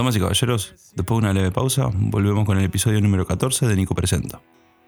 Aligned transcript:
Damas 0.00 0.16
y 0.16 0.18
caballeros, 0.18 0.74
después 0.94 1.20
de 1.20 1.26
una 1.26 1.34
leve 1.34 1.50
pausa, 1.50 1.90
volvemos 1.92 2.46
con 2.46 2.56
el 2.56 2.64
episodio 2.64 3.02
número 3.02 3.26
14 3.26 3.66
de 3.66 3.76
Nico 3.76 3.94
Presenta. 3.94 4.40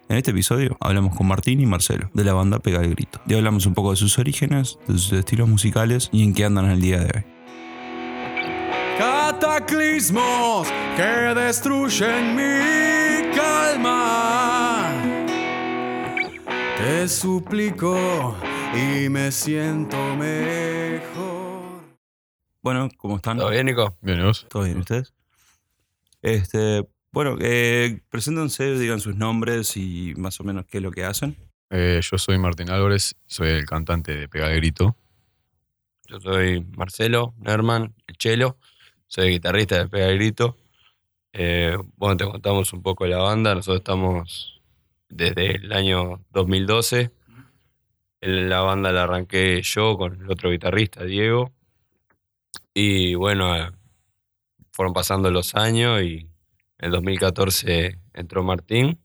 En 0.09 0.17
este 0.17 0.31
episodio 0.31 0.75
hablamos 0.79 1.15
con 1.15 1.27
Martín 1.27 1.61
y 1.61 1.67
Marcelo, 1.67 2.09
de 2.15 2.23
la 2.23 2.33
banda 2.33 2.57
Pega 2.57 2.81
el 2.81 2.89
Grito, 2.89 3.21
y 3.27 3.35
hablamos 3.35 3.67
un 3.67 3.75
poco 3.75 3.91
de 3.91 3.97
sus 3.97 4.17
orígenes, 4.17 4.79
de 4.87 4.97
sus 4.97 5.13
estilos 5.13 5.47
musicales 5.47 6.09
y 6.11 6.23
en 6.23 6.33
qué 6.33 6.45
andan 6.45 6.65
el 6.65 6.81
día 6.81 6.97
de 6.97 7.11
hoy. 7.15 7.23
Cataclismos 8.97 10.67
que 10.97 11.39
destruyen 11.39 12.35
mi 12.35 13.35
calma. 13.35 14.89
Te 16.79 17.07
suplico 17.07 18.35
y 18.73 19.09
me 19.09 19.31
siento 19.31 20.15
mejor. 20.15 21.32
Bueno, 22.63 22.87
¿cómo 22.95 23.17
están? 23.17 23.37
¿Todo 23.37 23.49
bien, 23.49 23.65
Nico? 23.65 23.97
Bien, 24.01 24.21
¿y 24.21 24.23
vos? 24.23 24.47
¿Todo 24.49 24.63
bien 24.63 24.77
ustedes? 24.77 25.13
Este, 26.21 26.87
bueno, 27.11 27.35
eh, 27.41 27.99
preséntense, 28.09 28.79
digan 28.79 29.01
sus 29.01 29.17
nombres 29.17 29.75
y 29.75 30.13
más 30.15 30.39
o 30.39 30.45
menos 30.45 30.65
qué 30.65 30.77
es 30.77 30.83
lo 30.83 30.91
que 30.91 31.03
hacen. 31.03 31.35
Eh, 31.69 31.99
yo 32.01 32.17
soy 32.17 32.37
Martín 32.37 32.69
Álvarez, 32.69 33.15
soy 33.25 33.49
el 33.49 33.65
cantante 33.65 34.15
de 34.15 34.29
Pega 34.29 34.47
de 34.47 34.55
Grito. 34.55 34.95
Yo 36.07 36.21
soy 36.21 36.65
Marcelo 36.77 37.33
Nerman, 37.37 37.93
el 38.07 38.15
chelo. 38.15 38.57
Soy 39.07 39.31
guitarrista 39.31 39.79
de 39.79 39.89
Pega 39.89 40.09
y 40.09 40.15
Grito. 40.15 40.55
Eh, 41.33 41.77
bueno, 41.97 42.15
te 42.15 42.23
contamos 42.23 42.71
un 42.71 42.81
poco 42.81 43.03
de 43.03 43.09
la 43.09 43.17
banda. 43.17 43.55
Nosotros 43.55 43.79
estamos 43.79 44.61
desde 45.09 45.57
el 45.57 45.73
año 45.73 46.21
2012. 46.31 47.11
En 48.21 48.49
la 48.49 48.61
banda 48.61 48.93
la 48.93 49.03
arranqué 49.03 49.61
yo 49.61 49.97
con 49.97 50.21
el 50.21 50.31
otro 50.31 50.49
guitarrista, 50.49 51.03
Diego. 51.03 51.51
Y 52.73 53.15
bueno, 53.15 53.55
eh, 53.55 53.71
fueron 54.71 54.93
pasando 54.93 55.29
los 55.29 55.55
años 55.55 56.01
y 56.01 56.17
en 56.17 56.29
el 56.79 56.91
2014 56.91 57.99
entró 58.13 58.43
Martín 58.43 58.99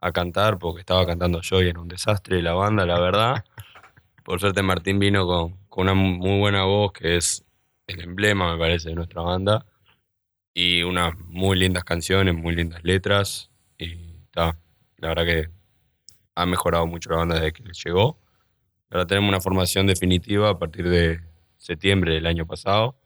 a 0.00 0.12
cantar 0.12 0.58
porque 0.58 0.80
estaba 0.80 1.06
cantando 1.06 1.40
yo 1.40 1.62
y 1.62 1.68
era 1.68 1.80
un 1.80 1.88
desastre 1.88 2.42
la 2.42 2.52
banda, 2.52 2.84
la 2.84 3.00
verdad. 3.00 3.44
Por 4.24 4.40
suerte 4.40 4.62
Martín 4.62 4.98
vino 4.98 5.26
con, 5.26 5.56
con 5.68 5.84
una 5.84 5.94
muy 5.94 6.38
buena 6.38 6.64
voz 6.64 6.92
que 6.92 7.16
es 7.16 7.44
el 7.86 8.00
emblema, 8.02 8.52
me 8.52 8.58
parece, 8.58 8.90
de 8.90 8.94
nuestra 8.94 9.22
banda. 9.22 9.66
Y 10.52 10.82
unas 10.82 11.18
muy 11.18 11.58
lindas 11.58 11.84
canciones, 11.84 12.34
muy 12.34 12.54
lindas 12.54 12.84
letras. 12.84 13.50
Y 13.78 14.16
está, 14.24 14.58
la 14.98 15.08
verdad 15.08 15.24
que 15.24 15.48
ha 16.34 16.46
mejorado 16.46 16.86
mucho 16.86 17.10
la 17.10 17.16
banda 17.16 17.36
desde 17.36 17.52
que 17.52 17.64
llegó. 17.72 18.18
Ahora 18.90 19.06
tenemos 19.06 19.28
una 19.28 19.40
formación 19.40 19.86
definitiva 19.86 20.50
a 20.50 20.58
partir 20.58 20.88
de 20.88 21.29
septiembre 21.60 22.14
del 22.14 22.26
año 22.26 22.46
pasado. 22.46 22.96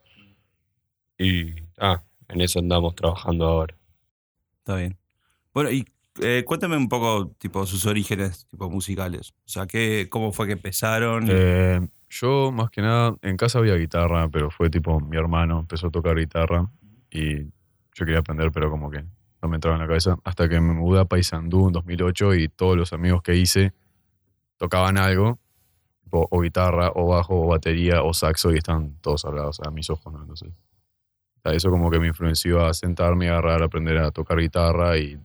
Y 1.19 1.55
ah, 1.78 2.02
en 2.28 2.41
eso 2.41 2.61
andamos 2.61 2.94
trabajando 2.94 3.46
ahora. 3.46 3.77
Está 4.58 4.77
bien. 4.77 4.96
Bueno, 5.52 5.70
y 5.70 5.84
eh, 6.20 6.44
cuéntame 6.46 6.77
un 6.77 6.88
poco, 6.88 7.34
tipo, 7.38 7.66
sus 7.66 7.84
orígenes, 7.86 8.46
tipo, 8.46 8.70
musicales. 8.70 9.34
O 9.44 9.48
sea, 9.48 9.66
¿qué, 9.66 10.08
¿cómo 10.08 10.33
fue 10.33 10.46
que 10.46 10.52
empezaron? 10.52 11.27
Eh, 11.28 11.86
yo, 12.08 12.52
más 12.52 12.70
que 12.70 12.80
nada, 12.80 13.16
en 13.22 13.36
casa 13.36 13.58
había 13.58 13.74
guitarra, 13.74 14.28
pero 14.28 14.50
fue 14.50 14.70
tipo 14.70 15.00
mi 15.00 15.16
hermano 15.16 15.61
empezó 15.61 15.89
a 15.89 15.91
tocar 15.91 16.16
guitarra 16.16 16.70
y 17.11 17.42
yo 17.42 18.05
quería 18.06 18.20
aprender, 18.20 18.52
pero 18.52 18.70
como 18.70 18.91
que 18.91 19.05
no 19.42 19.48
me 19.48 19.56
entraba 19.56 19.77
en 19.77 19.83
la 19.83 19.89
cabeza. 19.89 20.16
Hasta 20.24 20.48
que 20.48 20.61
me 20.61 20.72
mudé 20.72 21.00
a 21.00 21.05
Paysandú 21.05 21.67
en 21.67 21.73
2008 21.73 22.34
y 22.34 22.48
todos 22.48 22.77
los 22.77 22.92
amigos 22.92 23.23
que 23.23 23.36
hice 23.36 23.73
tocaban 24.56 24.96
algo, 24.96 25.39
o 26.11 26.41
guitarra, 26.41 26.92
o 26.95 27.09
bajo, 27.09 27.42
o 27.42 27.47
batería, 27.48 28.03
o 28.03 28.15
saxo, 28.15 28.53
y 28.53 28.59
están 28.59 28.97
todos 29.01 29.25
hablados 29.25 29.61
a 29.61 29.70
mis 29.70 29.91
ojos, 29.91 30.13
¿no? 30.13 30.20
Entonces, 30.20 30.53
eso 31.45 31.70
como 31.70 31.91
que 31.91 31.98
me 31.98 32.09
influenció 32.09 32.65
a 32.65 32.73
sentarme, 32.73 33.29
a 33.29 33.33
agarrar, 33.33 33.63
a 33.63 33.67
aprender 33.67 33.98
a 33.98 34.11
tocar 34.11 34.39
guitarra 34.39 34.97
y 34.97 35.19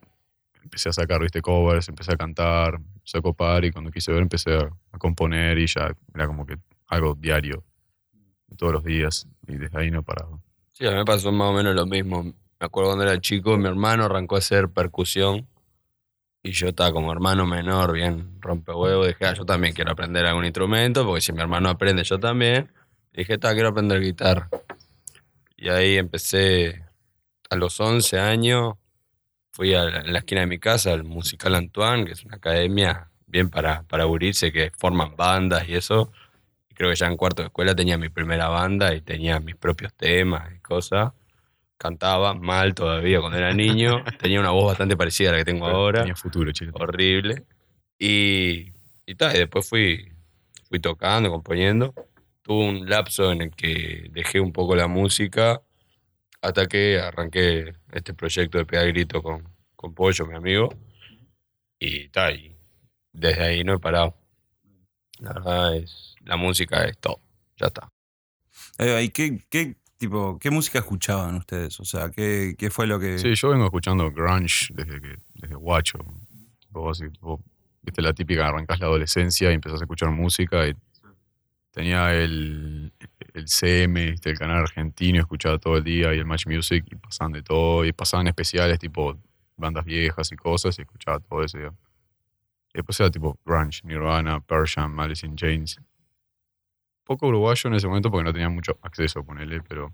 empecé 0.63 0.89
a 0.89 0.93
sacar, 0.93 1.21
viste, 1.21 1.41
covers, 1.41 1.87
empecé 1.87 2.13
a 2.13 2.17
cantar, 2.17 2.75
empecé 2.75 3.17
a 3.17 3.21
copar 3.21 3.63
y 3.65 3.71
cuando 3.71 3.91
quise 3.91 4.11
ver 4.11 4.21
empecé 4.21 4.55
a, 4.57 4.69
componer 4.97 5.57
y 5.57 5.67
ya 5.67 5.95
era 6.13 6.27
como 6.27 6.45
que 6.45 6.57
algo 6.87 7.15
diario, 7.15 7.63
todos 8.57 8.73
los 8.73 8.83
días, 8.83 9.27
y 9.47 9.55
desde 9.55 9.79
ahí 9.79 9.91
no 9.91 9.99
he 9.99 10.03
parado. 10.03 10.41
Sí, 10.73 10.85
a 10.85 10.91
mí 10.91 10.97
me 10.97 11.05
pasó 11.05 11.31
más 11.31 11.49
o 11.49 11.53
menos 11.53 11.75
lo 11.75 11.85
mismo. 11.85 12.23
Me 12.23 12.33
acuerdo 12.59 12.89
cuando 12.89 13.05
era 13.05 13.21
chico, 13.21 13.57
mi 13.57 13.67
hermano 13.67 14.05
arrancó 14.05 14.35
a 14.35 14.39
hacer 14.39 14.69
percusión 14.69 15.47
y 16.41 16.51
yo 16.51 16.69
estaba 16.69 16.91
como 16.91 17.11
hermano 17.11 17.45
menor, 17.45 17.93
bien 17.93 18.39
rompehuevo. 18.39 19.05
Dije, 19.05 19.25
ah, 19.25 19.33
yo 19.33 19.45
también 19.45 19.73
quiero 19.73 19.91
aprender 19.91 20.25
algún 20.25 20.45
instrumento, 20.45 21.05
porque 21.05 21.21
si 21.21 21.33
mi 21.33 21.41
hermano 21.41 21.69
aprende, 21.69 22.03
yo 22.03 22.19
también. 22.19 22.71
Dije, 23.11 23.33
está, 23.33 23.53
quiero 23.53 23.69
aprender 23.69 24.01
guitarra. 24.01 24.49
Y 25.57 25.69
ahí 25.69 25.97
empecé 25.97 26.83
a 27.49 27.55
los 27.55 27.79
11 27.79 28.19
años. 28.19 28.75
Fui 29.51 29.73
a 29.73 29.83
la, 29.83 29.99
en 29.99 30.13
la 30.13 30.19
esquina 30.19 30.41
de 30.41 30.47
mi 30.47 30.59
casa 30.59 30.93
al 30.93 31.03
Musical 31.03 31.55
Antoine, 31.55 32.05
que 32.05 32.13
es 32.13 32.23
una 32.23 32.37
academia 32.37 33.09
bien 33.27 33.49
para, 33.49 33.83
para 33.83 34.03
aburrirse, 34.03 34.51
que 34.51 34.71
forman 34.77 35.15
bandas 35.17 35.67
y 35.67 35.75
eso. 35.75 36.11
Y 36.69 36.75
creo 36.75 36.89
que 36.89 36.95
ya 36.95 37.07
en 37.07 37.17
cuarto 37.17 37.41
de 37.41 37.47
escuela 37.47 37.75
tenía 37.75 37.97
mi 37.97 38.09
primera 38.09 38.47
banda 38.47 38.95
y 38.95 39.01
tenía 39.01 39.39
mis 39.41 39.55
propios 39.55 39.93
temas 39.93 40.53
y 40.55 40.59
cosas. 40.59 41.11
Cantaba 41.79 42.33
mal 42.33 42.75
todavía 42.75 43.21
cuando 43.21 43.37
era 43.37 43.53
niño. 43.53 44.03
tenía 44.19 44.39
una 44.41 44.51
voz 44.51 44.65
bastante 44.65 44.97
parecida 44.97 45.29
a 45.29 45.31
la 45.31 45.37
que 45.39 45.45
tengo 45.45 45.65
ahora 45.65 46.01
Tenía 46.01 46.15
futuro, 46.15 46.51
chile. 46.51 46.71
horrible. 46.73 47.45
Y, 47.97 48.73
y, 49.05 49.15
ta, 49.15 49.33
y 49.33 49.39
después 49.39 49.67
fui, 49.67 50.11
fui 50.67 50.79
tocando, 50.81 51.29
componiendo. 51.31 51.93
Tuve 52.41 52.67
un 52.67 52.89
lapso 52.89 53.31
en 53.31 53.43
el 53.43 53.51
que 53.55 54.09
dejé 54.11 54.41
un 54.41 54.51
poco 54.51 54.75
la 54.75 54.87
música 54.87 55.61
hasta 56.41 56.67
que 56.67 56.99
arranqué 56.99 57.73
este 57.93 58.13
proyecto 58.13 58.57
de 58.57 58.65
Pegar 58.65 58.87
Grito 58.87 59.23
con, 59.23 59.47
con 59.77 59.93
Pollo, 59.93 60.25
mi 60.25 60.35
amigo. 60.35 60.69
Y, 61.79 62.09
ta, 62.09 62.31
y 62.33 62.57
desde 63.13 63.41
ahí 63.43 63.63
no 63.63 63.75
he 63.75 63.79
parado. 63.79 64.17
La 65.19 65.31
verdad 65.33 65.75
es, 65.77 66.15
la 66.25 66.35
música 66.35 66.83
es 66.83 66.97
todo. 66.97 67.21
Ya 67.57 67.67
está. 67.67 67.87
Eh, 68.79 69.03
¿y 69.03 69.09
qué, 69.09 69.39
qué, 69.49 69.75
tipo, 69.99 70.39
¿Qué 70.39 70.49
música 70.49 70.79
escuchaban 70.79 71.35
ustedes? 71.35 71.79
O 71.79 71.85
sea, 71.85 72.09
¿qué, 72.09 72.55
qué 72.57 72.71
fue 72.71 72.87
lo 72.87 72.99
que...? 72.99 73.19
Sí, 73.19 73.35
yo 73.35 73.49
vengo 73.49 73.65
escuchando 73.65 74.09
grunge 74.11 74.73
desde 74.73 74.99
que 74.99 75.17
desde 75.35 75.55
guacho. 75.55 75.99
Así, 76.89 77.05
viste 77.81 78.01
la 78.01 78.13
típica, 78.13 78.47
arrancás 78.47 78.79
la 78.79 78.87
adolescencia 78.87 79.51
y 79.51 79.55
empezás 79.55 79.81
a 79.81 79.83
escuchar 79.83 80.09
música 80.11 80.67
y 80.67 80.75
tenía 81.71 82.15
el, 82.15 82.93
el 83.33 83.47
CM, 83.47 84.15
el 84.23 84.37
canal 84.37 84.63
argentino, 84.63 85.19
escuchaba 85.19 85.57
todo 85.57 85.77
el 85.77 85.83
día 85.83 86.13
y 86.15 86.19
el 86.19 86.25
Match 86.25 86.47
Music 86.47 86.85
y 86.89 86.95
pasaban 86.95 87.33
de 87.33 87.43
todo 87.43 87.83
y 87.85 87.91
pasaban 87.91 88.27
especiales 88.27 88.79
tipo 88.79 89.17
bandas 89.57 89.83
viejas 89.83 90.31
y 90.31 90.35
cosas 90.37 90.79
y 90.79 90.83
escuchaba 90.83 91.19
todo 91.19 91.43
eso. 91.43 91.57
Y 91.59 91.63
después 92.73 92.99
era 92.99 93.11
tipo 93.11 93.37
grunge, 93.45 93.81
Nirvana, 93.83 94.39
Persian, 94.39 94.97
Alice 94.97 95.25
in 95.25 95.35
Chains. 95.35 95.79
Poco 97.09 97.25
uruguayo 97.25 97.69
en 97.69 97.73
ese 97.73 97.87
momento 97.87 98.11
porque 98.11 98.23
no 98.23 98.31
tenía 98.31 98.49
mucho 98.49 98.77
acceso, 98.83 99.23
ponele, 99.23 99.63
pero 99.63 99.91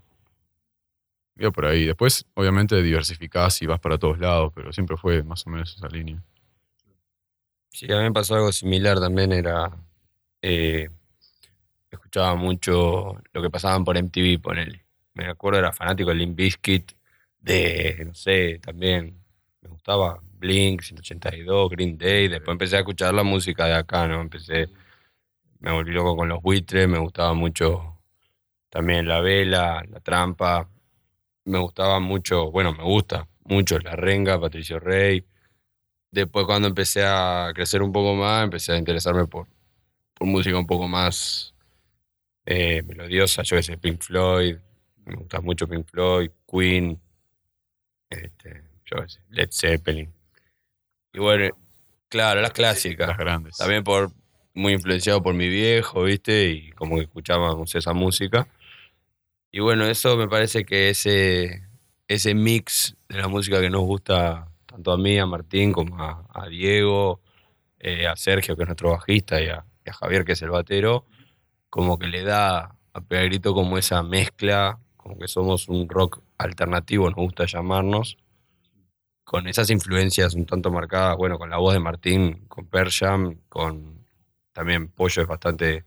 iba 1.38 1.50
por 1.50 1.64
ahí. 1.64 1.86
Después, 1.86 2.26
obviamente, 2.34 2.82
diversificás 2.82 3.62
y 3.62 3.66
vas 3.66 3.80
para 3.80 3.96
todos 3.96 4.18
lados, 4.18 4.52
pero 4.54 4.70
siempre 4.70 4.98
fue 4.98 5.22
más 5.22 5.46
o 5.46 5.48
menos 5.48 5.74
esa 5.74 5.88
línea. 5.88 6.22
Sí, 7.70 7.90
a 7.90 7.96
mí 7.96 8.02
me 8.02 8.12
pasó 8.12 8.34
algo 8.34 8.52
similar 8.52 9.00
también, 9.00 9.32
era... 9.32 9.70
eh, 10.42 10.90
escuchaba 11.90 12.34
mucho 12.34 13.16
lo 13.32 13.40
que 13.40 13.48
pasaban 13.48 13.82
por 13.82 13.96
MTV, 13.96 14.38
ponele. 14.42 14.84
Me 15.14 15.26
acuerdo, 15.26 15.58
era 15.60 15.72
fanático 15.72 16.10
de 16.10 16.16
Limp 16.16 16.36
Bizkit, 16.36 16.92
de, 17.40 18.04
no 18.08 18.12
sé, 18.14 18.58
también 18.58 19.16
me 19.62 19.70
gustaba 19.70 20.20
Blink, 20.34 20.82
182, 20.82 21.70
Green 21.70 21.96
Day. 21.96 22.28
Después 22.28 22.52
empecé 22.52 22.76
a 22.76 22.80
escuchar 22.80 23.14
la 23.14 23.22
música 23.22 23.64
de 23.64 23.74
acá, 23.74 24.06
¿no? 24.06 24.20
Empecé, 24.20 24.68
me 25.60 25.72
volví 25.72 25.92
loco 25.92 26.16
con 26.16 26.28
los 26.28 26.42
buitres, 26.42 26.88
me 26.88 26.98
gustaba 26.98 27.34
mucho 27.34 27.98
también 28.68 29.08
La 29.08 29.20
Vela, 29.20 29.84
La 29.88 30.00
Trampa. 30.00 30.68
Me 31.44 31.58
gustaba 31.58 32.00
mucho, 32.00 32.50
bueno, 32.50 32.72
me 32.72 32.84
gusta 32.84 33.28
mucho 33.44 33.78
La 33.78 33.96
Renga, 33.96 34.40
Patricio 34.40 34.78
Rey. 34.80 35.24
Después 36.10 36.46
cuando 36.46 36.68
empecé 36.68 37.04
a 37.04 37.52
crecer 37.54 37.82
un 37.82 37.92
poco 37.92 38.14
más, 38.14 38.44
empecé 38.44 38.72
a 38.72 38.78
interesarme 38.78 39.26
por, 39.26 39.46
por 40.14 40.26
música 40.26 40.58
un 40.58 40.66
poco 40.66 40.88
más 40.88 41.54
eh, 42.44 42.82
melodiosa, 42.82 43.42
yo 43.42 43.56
qué 43.56 43.62
sé, 43.62 43.76
Pink 43.78 44.02
Floyd, 44.02 44.56
me 45.04 45.14
gusta 45.16 45.40
mucho 45.40 45.68
Pink 45.68 45.86
Floyd, 45.86 46.30
Queen, 46.50 47.00
este, 48.08 48.62
yo 48.84 49.02
qué 49.02 49.08
sé, 49.08 49.20
Led 49.30 49.48
Zeppelin. 49.50 50.12
Y 51.12 51.18
bueno, 51.18 51.56
claro, 52.08 52.40
las 52.40 52.52
clásicas. 52.52 53.08
Las 53.08 53.18
grandes. 53.18 53.56
También 53.56 53.82
por 53.82 54.12
muy 54.56 54.72
influenciado 54.72 55.22
por 55.22 55.34
mi 55.34 55.48
viejo, 55.48 56.02
¿viste? 56.02 56.50
Y 56.50 56.72
como 56.72 56.96
que 56.96 57.02
escuchábamos 57.02 57.74
esa 57.74 57.92
música. 57.92 58.48
Y 59.52 59.60
bueno, 59.60 59.86
eso 59.86 60.16
me 60.16 60.28
parece 60.28 60.64
que 60.64 60.90
ese, 60.90 61.62
ese 62.08 62.34
mix 62.34 62.96
de 63.08 63.18
la 63.18 63.28
música 63.28 63.60
que 63.60 63.70
nos 63.70 63.82
gusta 63.82 64.48
tanto 64.66 64.92
a 64.92 64.98
mí, 64.98 65.18
a 65.18 65.26
Martín, 65.26 65.72
como 65.72 65.96
a, 66.02 66.48
Diego, 66.48 67.20
eh, 67.78 68.08
a 68.08 68.16
Sergio, 68.16 68.56
que 68.56 68.62
es 68.64 68.68
nuestro 68.68 68.90
bajista, 68.90 69.40
y 69.40 69.46
a, 69.46 69.64
y 69.84 69.90
a 69.90 69.92
Javier, 69.92 70.24
que 70.24 70.32
es 70.32 70.42
el 70.42 70.50
batero, 70.50 71.06
como 71.70 71.98
que 71.98 72.08
le 72.08 72.24
da 72.24 72.74
a 72.92 73.00
Pegagrito 73.00 73.54
como 73.54 73.78
esa 73.78 74.02
mezcla 74.02 74.80
como 75.06 75.18
que 75.18 75.28
somos 75.28 75.68
un 75.68 75.88
rock 75.88 76.20
alternativo, 76.36 77.06
nos 77.08 77.14
gusta 77.14 77.46
llamarnos, 77.46 78.18
con 79.22 79.46
esas 79.46 79.70
influencias 79.70 80.34
un 80.34 80.46
tanto 80.46 80.72
marcadas, 80.72 81.16
bueno, 81.16 81.38
con 81.38 81.48
la 81.48 81.58
voz 81.58 81.74
de 81.74 81.78
Martín, 81.78 82.44
con 82.48 82.66
Persham, 82.66 83.38
con 83.48 83.95
también 84.56 84.88
Pollo 84.88 85.20
es 85.20 85.28
bastante 85.28 85.84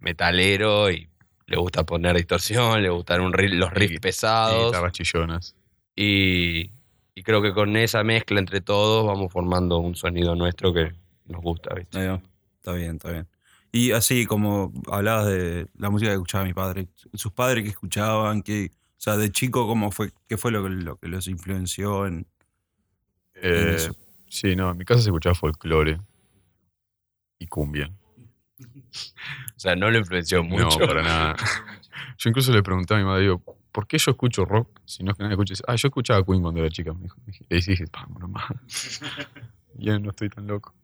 metalero 0.00 0.90
y 0.90 1.08
le 1.46 1.56
gusta 1.56 1.84
poner 1.86 2.16
distorsión, 2.16 2.82
le 2.82 2.90
gustan 2.90 3.20
un 3.20 3.32
ri- 3.32 3.54
los 3.56 3.70
riffs 3.72 3.94
Y- 3.94 3.98
pesados. 4.00 4.66
Guitarras 4.66 4.92
chillonas. 4.92 5.54
Y, 5.94 6.72
y 7.14 7.22
creo 7.22 7.40
que 7.40 7.54
con 7.54 7.76
esa 7.76 8.02
mezcla 8.02 8.40
entre 8.40 8.60
todos 8.62 9.06
vamos 9.06 9.32
formando 9.32 9.78
un 9.78 9.94
sonido 9.94 10.34
nuestro 10.34 10.74
que 10.74 10.92
nos 11.26 11.40
gusta, 11.40 11.72
¿viste? 11.76 11.98
Ahí 12.00 12.08
va. 12.08 12.20
Está 12.56 12.72
bien, 12.72 12.96
está 12.96 13.12
bien. 13.12 13.28
Y 13.70 13.92
así 13.92 14.26
como 14.26 14.72
hablabas 14.90 15.26
de 15.28 15.68
la 15.78 15.88
música 15.90 16.10
que 16.10 16.14
escuchaba 16.14 16.44
mi 16.44 16.52
padre, 16.52 16.88
sus 17.14 17.30
padres 17.32 17.62
que 17.62 17.70
escuchaban, 17.70 18.42
que, 18.42 18.70
o 18.72 19.00
sea, 19.00 19.16
de 19.16 19.30
chico, 19.30 19.68
¿cómo 19.68 19.92
fue, 19.92 20.10
qué 20.28 20.36
fue 20.36 20.50
lo 20.50 20.64
que, 20.64 20.70
lo 20.70 20.96
que 20.96 21.06
los 21.06 21.28
influenció 21.28 22.06
en, 22.08 22.26
en 23.34 23.68
Eh, 23.68 23.74
eso? 23.76 23.94
sí, 24.28 24.56
no, 24.56 24.70
en 24.72 24.78
mi 24.78 24.84
casa 24.84 25.00
se 25.02 25.10
escuchaba 25.10 25.36
folclore 25.36 26.00
y 27.38 27.46
cumbia. 27.46 27.90
O 29.56 29.60
sea, 29.60 29.76
no 29.76 29.90
lo 29.90 29.98
influenció 29.98 30.42
mucho. 30.42 30.78
No, 30.78 30.86
para 30.86 31.02
nada. 31.02 31.36
Yo 32.18 32.30
incluso 32.30 32.52
le 32.52 32.62
preguntaba 32.62 32.98
a 33.00 33.02
mi 33.02 33.08
madre, 33.08 33.22
digo, 33.22 33.42
¿por 33.72 33.86
qué 33.86 33.98
yo 33.98 34.12
escucho 34.12 34.44
rock 34.44 34.80
si 34.84 35.02
no 35.02 35.12
es 35.12 35.16
que 35.16 35.22
nadie 35.22 35.34
escucha? 35.34 35.54
Ah, 35.66 35.76
yo 35.76 35.88
escuchaba 35.88 36.24
Queen 36.24 36.42
cuando 36.42 36.60
era 36.60 36.70
chica, 36.70 36.92
me 36.92 37.02
dijo. 37.02 37.16
Y 37.50 37.60
dije, 37.60 37.84
vamos 37.92 38.20
nomás. 38.20 39.00
ya 39.74 39.98
no 39.98 40.10
estoy 40.10 40.28
tan 40.28 40.46
loco. 40.46 40.74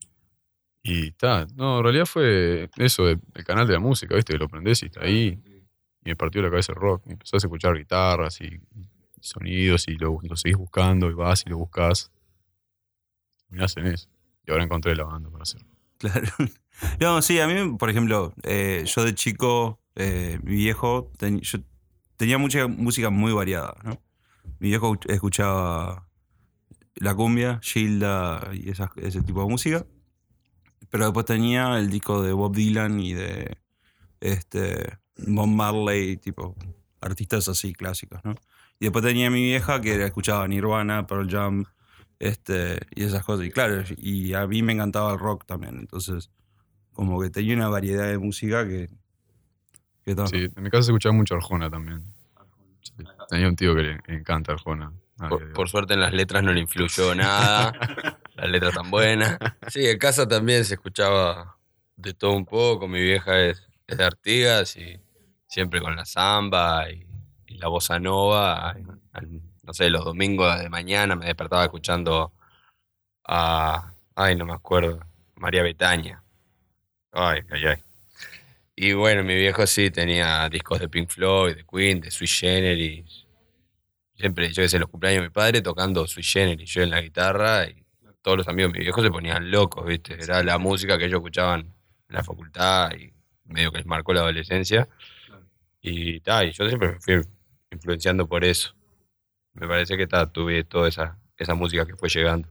Y 0.83 1.09
está, 1.09 1.47
no, 1.57 1.79
en 1.79 1.85
realidad 1.85 2.07
fue 2.07 2.71
eso, 2.77 3.09
el 3.09 3.21
canal 3.45 3.67
de 3.67 3.73
la 3.73 3.81
música, 3.81 4.15
¿viste? 4.15 4.35
Que 4.35 4.39
lo 4.39 4.49
prendés 4.49 4.83
y 4.83 4.87
está 4.87 5.01
ahí. 5.01 5.41
Y 6.05 6.11
me 6.11 6.17
partió 6.17 6.41
la 6.43 6.51
cabeza 6.51 6.73
el 6.73 6.79
rock. 6.79 7.03
Y 7.07 7.13
empezás 7.13 7.43
a 7.43 7.47
escuchar 7.49 7.77
guitarras 7.77 8.41
y, 8.41 8.61
sonidos 9.21 9.89
y 9.89 9.97
lo, 9.97 10.21
lo 10.23 10.37
seguís 10.37 10.57
buscando 10.57 11.11
y 11.11 11.15
vas 11.15 11.45
y 11.45 11.51
lo 11.51 11.59
buscas. 11.59 12.13
Mirás 13.49 13.77
en 13.79 13.87
eso. 13.87 14.09
Y 14.47 14.53
ahora 14.53 14.65
encontré 14.65 14.95
la 14.95 15.05
banda 15.05 15.29
para 15.29 15.43
hacerlo. 15.43 15.69
Claro. 15.99 16.29
No, 17.01 17.23
sí, 17.23 17.39
a 17.41 17.47
mí, 17.47 17.77
por 17.79 17.91
ejemplo, 17.91 18.35
eh, 18.43 18.85
yo 18.87 19.05
de 19.05 19.15
chico, 19.15 19.81
eh, 19.95 20.39
mi 20.43 20.57
viejo, 20.57 21.11
ten- 21.19 21.41
yo 21.41 21.59
tenía 22.17 22.39
mucha 22.39 22.67
música 22.67 23.11
muy 23.11 23.33
variada, 23.33 23.75
¿no? 23.83 24.01
Mi 24.59 24.69
viejo 24.69 24.93
escuch- 24.95 25.11
escuchaba 25.11 26.09
la 26.97 27.15
cumbia, 27.15 27.61
Gilda 27.63 28.51
y 28.53 28.71
esas- 28.71 28.91
ese 28.97 29.23
tipo 29.23 29.43
de 29.43 29.49
música. 29.49 29.87
Pero 30.91 31.05
después 31.05 31.27
tenía 31.27 31.79
el 31.79 31.91
disco 31.91 32.23
de 32.23 32.33
Bob 32.33 32.55
Dylan 32.55 33.01
y 33.01 33.13
de 33.15 33.59
este, 34.21 34.99
Bob 35.17 35.49
Marley, 35.49 36.17
tipo 36.17 36.55
artistas 37.01 37.49
así 37.49 37.73
clásicos, 37.75 38.21
¿no? 38.25 38.35
Y 38.79 38.87
después 38.87 39.05
tenía 39.05 39.31
mi 39.31 39.43
vieja 39.43 39.81
que 39.81 40.03
escuchaba 40.05 40.47
Nirvana, 40.49 41.07
Pearl 41.07 41.29
Jam, 41.31 41.65
este, 42.19 42.79
y 42.95 43.05
esas 43.05 43.25
cosas. 43.25 43.47
Y 43.47 43.51
claro, 43.51 43.83
y 43.97 44.33
a 44.35 44.47
mí 44.47 44.63
me 44.63 44.73
encantaba 44.73 45.13
el 45.13 45.19
rock 45.19 45.45
también. 45.47 45.79
Entonces, 45.79 46.31
como 46.97 47.21
que 47.21 47.31
tenía 47.31 47.55
una 47.55 47.69
variedad 47.69 48.09
de 48.09 48.19
música 48.19 48.67
que. 48.67 48.89
que. 50.05 50.15
Sí, 50.27 50.49
en 50.57 50.63
mi 50.63 50.71
casa 50.71 50.85
se 50.85 50.91
escuchaba 50.93 51.13
mucho 51.15 51.35
Arjona 51.35 51.71
también. 51.71 52.03
Sí, 52.81 52.93
Tenía 53.29 53.49
un 53.49 53.57
tío 53.57 53.75
que 53.75 53.83
le 53.83 54.01
encanta 54.09 54.53
Arjona. 54.53 54.93
Ah, 55.19 55.29
Por, 55.55 55.69
suerte 55.69 55.95
en 55.95 56.01
las 56.01 56.13
letras 56.13 56.43
no 56.43 56.53
le 56.53 56.61
influyó 56.61 57.15
nada. 57.15 57.73
las 58.35 58.49
letras 58.51 58.75
tan 58.75 58.91
buenas. 58.91 59.39
Sí, 59.69 59.87
en 59.87 59.99
casa 59.99 60.27
también 60.29 60.65
se 60.65 60.75
escuchaba 60.75 61.57
de 61.97 62.15
todo 62.15 62.33
un 62.33 62.45
poco. 62.45 62.87
Mi 62.87 63.01
vieja 63.01 63.39
es, 63.41 63.63
es 63.87 63.97
de 63.99 64.05
Artigas 64.05 64.77
y 64.77 65.01
siempre 65.49 65.81
con 65.81 65.97
la 65.97 66.05
samba 66.05 66.91
y, 66.91 67.07
y 67.47 67.59
la 67.59 67.69
bossa 67.69 67.99
nova. 67.99 68.71
Al- 68.71 69.01
al- 69.13 69.41
no 69.63 69.73
sé, 69.75 69.91
los 69.91 70.05
domingos 70.05 70.59
de 70.61 70.69
mañana 70.69 71.17
me 71.17 71.27
despertaba 71.27 71.65
escuchando 71.65 72.33
a. 73.27 73.93
Ay, 74.15 74.37
no 74.37 74.47
me 74.47 74.53
acuerdo. 74.55 75.01
María 75.35 75.63
Betaña. 75.63 76.23
Ay, 77.19 77.41
ay, 77.51 77.67
ay. 77.67 77.77
Y 78.77 78.93
bueno, 78.93 79.25
mi 79.25 79.35
viejo 79.35 79.67
sí 79.67 79.91
tenía 79.91 80.47
discos 80.51 80.81
de 80.81 80.89
Pink 80.91 81.09
Floyd, 81.09 81.57
de 81.57 81.65
Queen, 81.65 81.99
de 82.03 82.11
Sui 82.11 82.27
Generis. 82.27 83.27
Siempre, 84.15 84.53
yo 84.53 84.63
que 84.63 84.69
sé, 84.69 84.79
los 84.79 84.91
cumpleaños 84.91 85.23
de 85.23 85.29
mi 85.29 85.33
padre 85.33 85.63
tocando 85.63 86.07
Sui 86.07 86.23
Generis, 86.23 86.71
yo 86.71 86.83
en 86.83 86.91
la 86.91 87.01
guitarra 87.01 87.67
y 87.69 87.83
todos 88.21 88.37
los 88.37 88.49
amigos 88.49 88.73
de 88.73 88.81
mi 88.81 88.85
viejo 88.85 89.03
se 89.03 89.11
ponían 89.11 89.51
locos, 89.51 89.87
¿viste? 89.87 90.23
Era 90.23 90.43
la 90.43 90.59
música 90.59 90.99
que 90.99 91.07
ellos 91.07 91.21
escuchaban 91.21 91.61
en 91.61 92.15
la 92.15 92.23
facultad 92.23 92.93
y 92.95 93.15
medio 93.45 93.73
que 93.73 93.79
les 93.79 93.87
marcó 93.87 94.13
la 94.13 94.21
adolescencia. 94.21 94.87
Y, 95.81 96.21
ta, 96.21 96.45
y 96.45 96.53
yo 96.53 96.69
siempre 96.69 96.93
me 96.93 97.01
fui 97.01 97.23
influenciando 97.71 98.29
por 98.29 98.45
eso. 98.45 98.75
Me 99.55 99.67
parece 99.67 99.97
que 99.97 100.07
ta, 100.07 100.31
tuve 100.31 100.65
toda 100.65 100.89
esa, 100.91 101.19
esa 101.39 101.55
música 101.55 101.87
que 101.87 101.97
fue 101.97 102.11
llegando. 102.11 102.51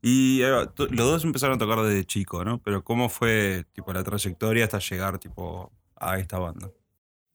Y 0.00 0.42
eh, 0.42 0.48
los 0.48 0.90
dos 0.90 1.24
empezaron 1.24 1.56
a 1.56 1.58
tocar 1.58 1.80
desde 1.82 2.04
chico, 2.04 2.44
¿no? 2.44 2.62
Pero 2.62 2.84
¿cómo 2.84 3.08
fue 3.08 3.64
tipo 3.72 3.92
la 3.92 4.04
trayectoria 4.04 4.64
hasta 4.64 4.78
llegar 4.78 5.18
tipo 5.18 5.72
a 5.96 6.18
esta 6.18 6.38
banda? 6.38 6.70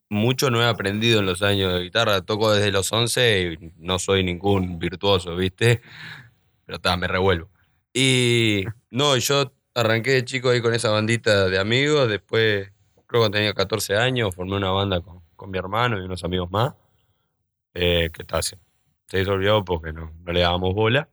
Mucho 0.10 0.50
no 0.50 0.62
he 0.62 0.68
aprendido 0.68 1.20
en 1.20 1.26
los 1.26 1.42
años 1.42 1.74
de 1.74 1.82
guitarra. 1.82 2.22
Toco 2.22 2.52
desde 2.52 2.72
los 2.72 2.92
11 2.92 3.58
y 3.60 3.74
no 3.78 4.00
soy 4.00 4.24
ningún 4.24 4.80
virtuoso, 4.80 5.36
¿viste? 5.36 5.82
Pero 6.66 6.80
ta, 6.80 6.96
me 6.98 7.08
revuelvo. 7.08 7.50
Y 7.94 8.64
no, 8.92 9.18
yo 9.18 9.52
arranqué 9.76 10.12
de 10.12 10.26
chico 10.26 10.50
ahí 10.50 10.62
con 10.62 10.74
esa 10.74 10.90
bandita 10.90 11.50
de 11.50 11.60
amigos. 11.60 12.08
Después, 12.08 12.72
creo 13.08 13.24
que 13.26 13.30
tenía 13.32 13.54
14 13.54 13.98
años, 13.98 14.34
formé 14.36 14.56
una 14.56 14.72
banda 14.72 15.02
con, 15.02 15.22
mi 15.52 15.58
hermano 15.58 15.98
y 16.00 16.06
unos 16.06 16.24
amigos 16.24 16.50
más. 16.52 16.74
Eh, 17.74 18.10
que 18.14 18.24
ta, 18.24 18.42
se, 18.42 18.58
se 19.08 19.18
disolvió 19.18 19.66
porque 19.66 19.92
no, 19.92 20.14
no 20.24 20.32
le 20.32 20.42
dábamos 20.42 20.74
bola. 20.74 21.10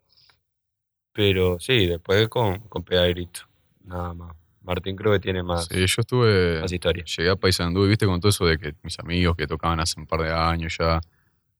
Pero 1.12 1.58
sí, 1.58 1.86
después 1.86 2.28
con, 2.28 2.58
con 2.68 2.82
Pega 2.84 3.02
de 3.02 3.10
Grito. 3.10 3.40
Nada 3.84 4.14
más. 4.14 4.36
Martín 4.62 4.94
creo 4.94 5.12
que 5.12 5.20
tiene 5.20 5.42
más, 5.42 5.66
Sí, 5.66 5.78
yo 5.86 6.00
estuve. 6.00 6.60
más 6.60 6.70
historia. 6.72 7.04
Llegué 7.04 7.30
a 7.30 7.36
Paysandú 7.36 7.84
y 7.86 7.88
viste 7.88 8.06
con 8.06 8.20
todo 8.20 8.28
eso 8.30 8.44
de 8.46 8.58
que 8.58 8.74
mis 8.82 8.98
amigos 8.98 9.36
que 9.36 9.46
tocaban 9.46 9.80
hace 9.80 9.98
un 9.98 10.06
par 10.06 10.20
de 10.22 10.30
años 10.32 10.76
ya. 10.78 11.00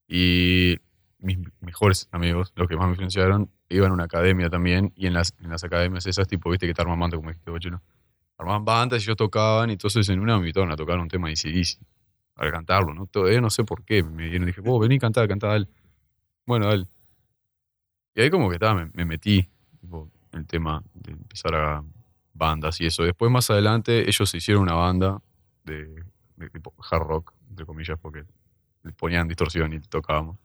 Y 0.06 0.76
mis 1.18 1.38
mejores 1.60 2.08
amigos, 2.12 2.52
los 2.56 2.68
que 2.68 2.76
más 2.76 2.86
me 2.86 2.90
influenciaron, 2.92 3.50
iban 3.68 3.90
a 3.90 3.94
una 3.94 4.04
academia 4.04 4.50
también. 4.50 4.92
Y 4.96 5.06
en 5.06 5.14
las, 5.14 5.34
en 5.40 5.50
las 5.50 5.64
academias 5.64 6.06
esas, 6.06 6.28
tipo, 6.28 6.50
viste 6.50 6.66
que 6.66 6.74
te 6.74 6.82
arman 6.82 7.00
bandas, 7.00 7.18
como 7.18 7.30
dijiste 7.30 7.50
vos. 7.50 7.60
Armaban 8.38 8.64
bandas 8.64 9.02
y 9.02 9.04
ellos 9.06 9.16
tocaban. 9.16 9.70
Y 9.70 9.72
entonces 9.74 10.08
en 10.08 10.20
una 10.20 10.34
me 10.34 10.40
invitaron 10.40 10.70
a 10.70 10.76
tocar 10.76 10.98
un 10.98 11.08
tema 11.08 11.28
de 11.28 11.34
CDC. 11.34 11.78
Para 12.34 12.52
cantarlo, 12.52 12.94
¿no? 12.94 13.06
Todavía 13.06 13.40
no 13.40 13.50
sé 13.50 13.64
por 13.64 13.84
qué. 13.84 14.02
Me 14.02 14.28
dieron, 14.28 14.46
dije, 14.46 14.60
vos 14.60 14.80
vení 14.80 14.96
a 14.96 14.98
cantar, 14.98 15.26
cantá, 15.26 15.48
dale. 15.48 15.68
Bueno, 16.46 16.66
dale. 16.68 16.86
Y 18.14 18.22
ahí 18.22 18.30
como 18.30 18.48
que 18.48 18.56
estaba, 18.56 18.84
me, 18.84 18.90
me 18.92 19.04
metí 19.04 19.48
en 19.82 20.38
el 20.40 20.46
tema 20.46 20.82
de 20.94 21.12
empezar 21.12 21.54
a 21.54 21.84
bandas 22.32 22.80
y 22.80 22.86
eso. 22.86 23.04
Después 23.04 23.30
más 23.30 23.50
adelante 23.50 24.08
ellos 24.08 24.34
hicieron 24.34 24.62
una 24.62 24.74
banda 24.74 25.20
de, 25.64 26.04
tipo 26.52 26.74
hard 26.90 27.02
rock, 27.02 27.32
entre 27.48 27.66
comillas, 27.66 27.98
porque 28.00 28.24
ponían 28.96 29.28
distorsión 29.28 29.72
y 29.72 29.80
tocábamos. 29.80 30.38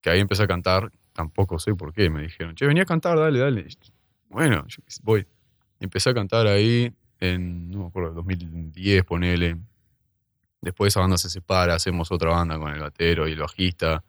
Que 0.00 0.10
ahí 0.10 0.20
empecé 0.20 0.42
a 0.42 0.46
cantar, 0.46 0.90
tampoco 1.12 1.58
sé 1.58 1.74
por 1.74 1.92
qué, 1.92 2.10
me 2.10 2.22
dijeron, 2.22 2.54
che, 2.54 2.66
venía 2.66 2.82
a 2.82 2.86
cantar, 2.86 3.18
dale, 3.18 3.38
dale. 3.38 3.66
Bueno, 4.28 4.66
yo 4.66 4.82
voy. 5.02 5.26
Empecé 5.80 6.10
a 6.10 6.14
cantar 6.14 6.46
ahí 6.46 6.92
en, 7.20 7.70
no 7.70 7.80
me 7.80 7.86
acuerdo, 7.86 8.14
2010, 8.14 9.04
ponele. 9.04 9.56
Después 10.60 10.92
esa 10.92 11.00
banda 11.00 11.18
se 11.18 11.28
separa, 11.28 11.74
hacemos 11.74 12.10
otra 12.10 12.30
banda 12.30 12.58
con 12.58 12.72
el 12.72 12.80
batero 12.80 13.28
y 13.28 13.32
el 13.32 13.40
bajista. 13.40 14.02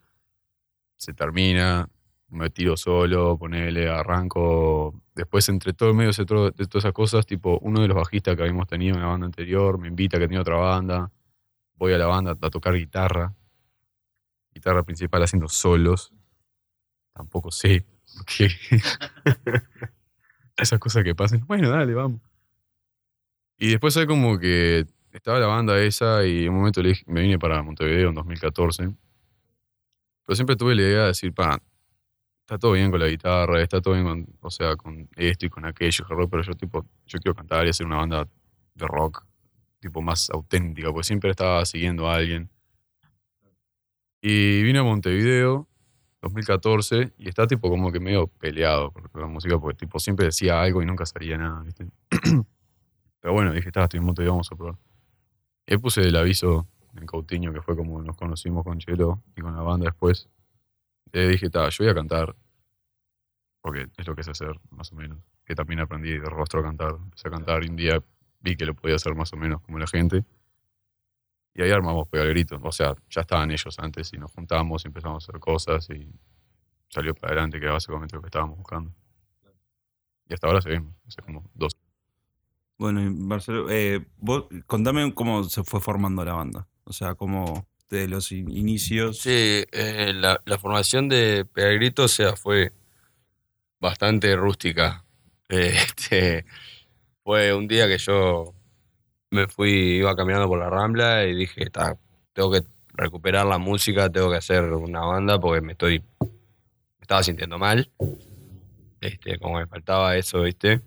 Se 0.97 1.13
termina, 1.13 1.89
me 2.29 2.49
tiro 2.49 2.77
solo, 2.77 3.37
ponele, 3.37 3.89
arranco. 3.89 5.01
Después, 5.13 5.47
entre 5.49 5.73
todo 5.73 5.89
el 5.89 5.95
medio 5.95 6.11
de 6.11 6.25
todas 6.25 6.53
esas 6.59 6.93
cosas, 6.93 7.25
tipo, 7.25 7.59
uno 7.61 7.81
de 7.81 7.87
los 7.87 7.95
bajistas 7.95 8.35
que 8.35 8.41
habíamos 8.41 8.67
tenido 8.67 8.95
en 8.95 9.01
la 9.01 9.07
banda 9.07 9.25
anterior 9.25 9.77
me 9.77 9.87
invita 9.87 10.17
a 10.17 10.19
que 10.19 10.27
tenía 10.27 10.41
otra 10.41 10.57
banda. 10.57 11.11
Voy 11.75 11.93
a 11.93 11.97
la 11.97 12.07
banda 12.07 12.35
a 12.39 12.49
tocar 12.49 12.73
guitarra. 12.73 13.33
Guitarra 14.53 14.83
principal 14.83 15.23
haciendo 15.23 15.47
solos. 15.47 16.13
Tampoco 17.13 17.51
sé. 17.51 17.85
Esas 20.57 20.79
cosas 20.79 21.03
que 21.03 21.15
pasan. 21.15 21.45
Bueno, 21.47 21.69
dale, 21.69 21.93
vamos. 21.93 22.21
Y 23.57 23.69
después 23.69 23.95
hay 23.97 24.05
como 24.05 24.37
que 24.37 24.85
estaba 25.11 25.39
la 25.39 25.47
banda 25.47 25.81
esa 25.81 26.25
y 26.25 26.43
en 26.43 26.49
un 26.49 26.57
momento 26.57 26.81
me 27.07 27.21
vine 27.21 27.39
para 27.39 27.63
Montevideo 27.63 28.09
en 28.09 28.15
2014. 28.15 28.93
Pero 30.25 30.35
siempre 30.35 30.55
tuve 30.55 30.75
la 30.75 30.81
idea 30.81 31.01
de 31.01 31.07
decir, 31.07 31.33
pa, 31.33 31.61
está 32.45 32.59
todo 32.59 32.73
bien 32.73 32.91
con 32.91 32.99
la 32.99 33.07
guitarra, 33.07 33.59
está 33.59 33.81
todo 33.81 33.95
bien 33.95 34.05
con, 34.05 34.27
o 34.39 34.51
sea, 34.51 34.75
con 34.75 35.09
esto 35.15 35.47
y 35.47 35.49
con 35.49 35.65
aquello, 35.65 36.05
pero 36.29 36.43
yo 36.43 36.53
tipo, 36.53 36.85
yo 37.07 37.17
quiero 37.17 37.33
cantar 37.33 37.65
y 37.65 37.69
hacer 37.69 37.87
una 37.87 37.97
banda 37.97 38.27
de 38.75 38.87
rock, 38.87 39.25
tipo 39.79 40.01
más 40.03 40.29
auténtica, 40.29 40.91
porque 40.91 41.05
siempre 41.05 41.31
estaba 41.31 41.65
siguiendo 41.65 42.07
a 42.07 42.15
alguien. 42.17 42.49
Y 44.21 44.61
vine 44.61 44.77
a 44.77 44.83
Montevideo, 44.83 45.67
2014, 46.21 47.13
y 47.17 47.29
está 47.29 47.47
tipo 47.47 47.67
como 47.67 47.91
que 47.91 47.99
medio 47.99 48.27
peleado 48.27 48.91
con 48.91 49.21
la 49.21 49.27
música, 49.27 49.59
porque 49.59 49.77
tipo 49.77 49.99
siempre 49.99 50.27
decía 50.27 50.61
algo 50.61 50.83
y 50.83 50.85
nunca 50.85 51.07
salía 51.07 51.39
nada, 51.39 51.63
¿viste? 51.63 51.87
pero 53.21 53.33
bueno, 53.33 53.53
dije, 53.53 53.69
está, 53.69 53.85
estoy 53.85 53.99
en 53.99 54.05
Montevideo, 54.05 54.33
vamos 54.33 54.51
a 54.51 54.55
probar. 54.55 54.75
Y 55.65 55.77
puse 55.77 56.01
el 56.01 56.15
aviso 56.15 56.67
en 56.95 57.07
Coutinho, 57.07 57.51
que 57.51 57.61
fue 57.61 57.75
como 57.75 58.03
nos 58.03 58.15
conocimos 58.15 58.63
con 58.63 58.77
Chelo 58.77 59.23
y 59.35 59.41
con 59.41 59.55
la 59.55 59.63
banda 59.63 59.85
después, 59.85 60.29
le 61.11 61.27
dije, 61.27 61.49
yo 61.49 61.69
voy 61.79 61.89
a 61.89 61.95
cantar, 61.95 62.35
porque 63.61 63.87
es 63.97 64.07
lo 64.07 64.15
que 64.15 64.23
sé 64.23 64.31
hacer, 64.31 64.59
más 64.69 64.91
o 64.91 64.95
menos. 64.95 65.19
Que 65.45 65.55
también 65.55 65.79
aprendí 65.79 66.11
de 66.11 66.29
rostro 66.29 66.59
a 66.59 66.63
cantar. 66.63 66.95
Empecé 66.95 67.27
a 67.27 67.31
cantar 67.31 67.63
y 67.63 67.69
un 67.69 67.75
día 67.75 68.03
vi 68.39 68.55
que 68.55 68.65
lo 68.65 68.73
podía 68.73 68.95
hacer 68.95 69.15
más 69.15 69.31
o 69.33 69.37
menos 69.37 69.61
como 69.61 69.79
la 69.79 69.87
gente. 69.87 70.23
Y 71.53 71.61
ahí 71.61 71.71
armamos 71.71 72.07
Pega 72.09 72.23
el 72.23 72.29
Grito. 72.29 72.59
O 72.61 72.71
sea, 72.71 72.95
ya 73.09 73.21
estaban 73.21 73.49
ellos 73.51 73.79
antes 73.79 74.11
y 74.13 74.17
nos 74.17 74.31
juntamos 74.31 74.83
y 74.83 74.87
empezamos 74.87 75.23
a 75.23 75.31
hacer 75.31 75.39
cosas 75.39 75.89
y 75.89 76.11
salió 76.89 77.15
para 77.15 77.33
adelante, 77.33 77.59
que 77.59 77.65
era 77.65 77.73
básicamente 77.73 78.15
lo 78.15 78.21
que 78.21 78.27
estábamos 78.27 78.57
buscando. 78.57 78.93
Y 80.27 80.33
hasta 80.33 80.47
ahora 80.47 80.61
seguimos, 80.61 80.95
hace 81.07 81.21
como 81.21 81.49
dos. 81.53 81.77
Bueno, 82.77 83.01
y 83.01 83.09
Marcelo, 83.09 83.69
eh, 83.69 84.05
vos 84.17 84.45
contame 84.67 85.13
cómo 85.13 85.43
se 85.45 85.63
fue 85.63 85.79
formando 85.79 86.25
la 86.25 86.33
banda. 86.33 86.67
O 86.83 86.93
sea, 86.93 87.15
cómo 87.15 87.67
de 87.89 88.07
los 88.07 88.31
in- 88.31 88.51
inicios. 88.51 89.19
Sí, 89.19 89.65
eh, 89.71 90.11
la, 90.15 90.41
la 90.45 90.57
formación 90.57 91.07
de 91.09 91.45
Pegar 91.45 91.71
el 91.71 91.79
Grito, 91.79 92.03
o 92.03 92.07
sea, 92.07 92.35
fue 92.35 92.71
bastante 93.79 94.35
rústica. 94.35 95.01
Este, 95.47 96.43
fue 97.23 97.53
un 97.53 97.67
día 97.67 97.87
que 97.87 97.99
yo 97.99 98.55
me 99.29 99.47
fui, 99.47 99.97
iba 99.97 100.15
caminando 100.15 100.47
por 100.47 100.57
la 100.57 100.71
Rambla 100.71 101.25
y 101.25 101.35
dije, 101.35 101.69
"Ta, 101.69 101.95
tengo 102.33 102.51
que 102.51 102.63
recuperar 102.95 103.45
la 103.45 103.59
música, 103.59 104.09
tengo 104.11 104.31
que 104.31 104.37
hacer 104.37 104.63
una 104.73 105.01
banda 105.01 105.39
porque 105.39 105.61
me 105.61 105.73
estoy, 105.73 105.99
me 106.19 107.01
estaba 107.01 107.21
sintiendo 107.21 107.59
mal. 107.59 107.91
Este, 109.01 109.37
como 109.37 109.59
me 109.59 109.67
faltaba 109.67 110.17
eso, 110.17 110.41
¿viste? 110.41 110.81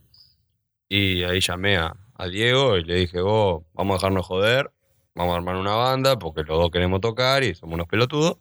Y 0.88 1.22
ahí 1.22 1.40
llamé 1.40 1.76
a, 1.76 1.94
a 2.14 2.26
Diego 2.26 2.76
y 2.78 2.84
le 2.84 2.96
dije, 2.96 3.20
vos, 3.20 3.62
vamos 3.74 3.94
a 3.94 3.98
dejarnos 3.98 4.26
joder, 4.26 4.72
vamos 5.18 5.34
a 5.34 5.36
armar 5.38 5.56
una 5.56 5.74
banda 5.74 6.16
porque 6.18 6.42
los 6.44 6.58
dos 6.58 6.70
queremos 6.70 7.00
tocar 7.00 7.42
y 7.42 7.54
somos 7.54 7.74
unos 7.74 7.88
pelotudos. 7.88 8.38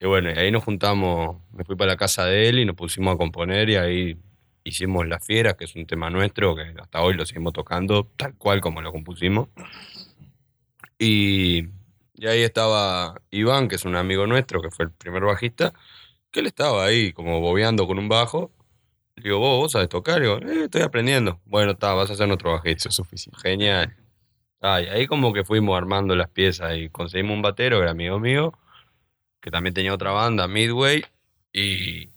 Y 0.00 0.06
bueno, 0.06 0.30
y 0.30 0.38
ahí 0.38 0.50
nos 0.50 0.64
juntamos, 0.64 1.38
me 1.52 1.64
fui 1.64 1.76
para 1.76 1.92
la 1.92 1.96
casa 1.96 2.24
de 2.24 2.48
él 2.48 2.58
y 2.60 2.64
nos 2.64 2.76
pusimos 2.76 3.14
a 3.14 3.18
componer 3.18 3.68
y 3.68 3.76
ahí 3.76 4.16
hicimos 4.64 5.06
Las 5.08 5.24
Fieras, 5.26 5.54
que 5.56 5.64
es 5.64 5.74
un 5.74 5.86
tema 5.86 6.08
nuestro 6.08 6.54
que 6.54 6.72
hasta 6.80 7.02
hoy 7.02 7.14
lo 7.14 7.26
seguimos 7.26 7.52
tocando 7.52 8.08
tal 8.16 8.34
cual 8.36 8.60
como 8.60 8.80
lo 8.80 8.92
compusimos. 8.92 9.48
Y, 10.98 11.64
y 12.14 12.26
ahí 12.26 12.42
estaba 12.42 13.20
Iván, 13.30 13.68
que 13.68 13.74
es 13.76 13.84
un 13.84 13.96
amigo 13.96 14.26
nuestro, 14.26 14.62
que 14.62 14.70
fue 14.70 14.84
el 14.84 14.92
primer 14.92 15.24
bajista, 15.24 15.72
que 16.30 16.40
él 16.40 16.46
estaba 16.46 16.84
ahí 16.84 17.12
como 17.12 17.40
bobeando 17.40 17.86
con 17.88 17.98
un 17.98 18.08
bajo. 18.08 18.52
Le 19.16 19.24
digo, 19.24 19.38
vos, 19.40 19.58
vos 19.58 19.72
sabes 19.72 19.88
tocar, 19.88 20.20
le 20.20 20.26
digo, 20.28 20.38
"Eh, 20.38 20.64
estoy 20.64 20.82
aprendiendo. 20.82 21.40
Bueno, 21.44 21.72
está, 21.72 21.92
vas 21.94 22.10
a 22.10 22.14
ser 22.16 22.28
nuestro 22.28 22.52
bajista. 22.52 22.88
Es 22.88 22.94
suficiente. 22.94 23.38
Genial. 23.42 23.96
Ah, 24.62 24.76
ahí 24.76 25.06
como 25.08 25.32
que 25.32 25.44
fuimos 25.44 25.76
armando 25.76 26.14
las 26.16 26.30
piezas 26.30 26.76
y 26.76 26.88
conseguimos 26.90 27.34
un 27.36 27.42
batero 27.42 27.78
que 27.78 27.82
era 27.82 27.90
amigo 27.92 28.20
mío, 28.20 28.52
que 29.40 29.50
también 29.50 29.74
tenía 29.74 29.94
otra 29.94 30.12
banda, 30.12 30.48
Midway, 30.48 31.04
y, 31.52 32.04
y 32.04 32.10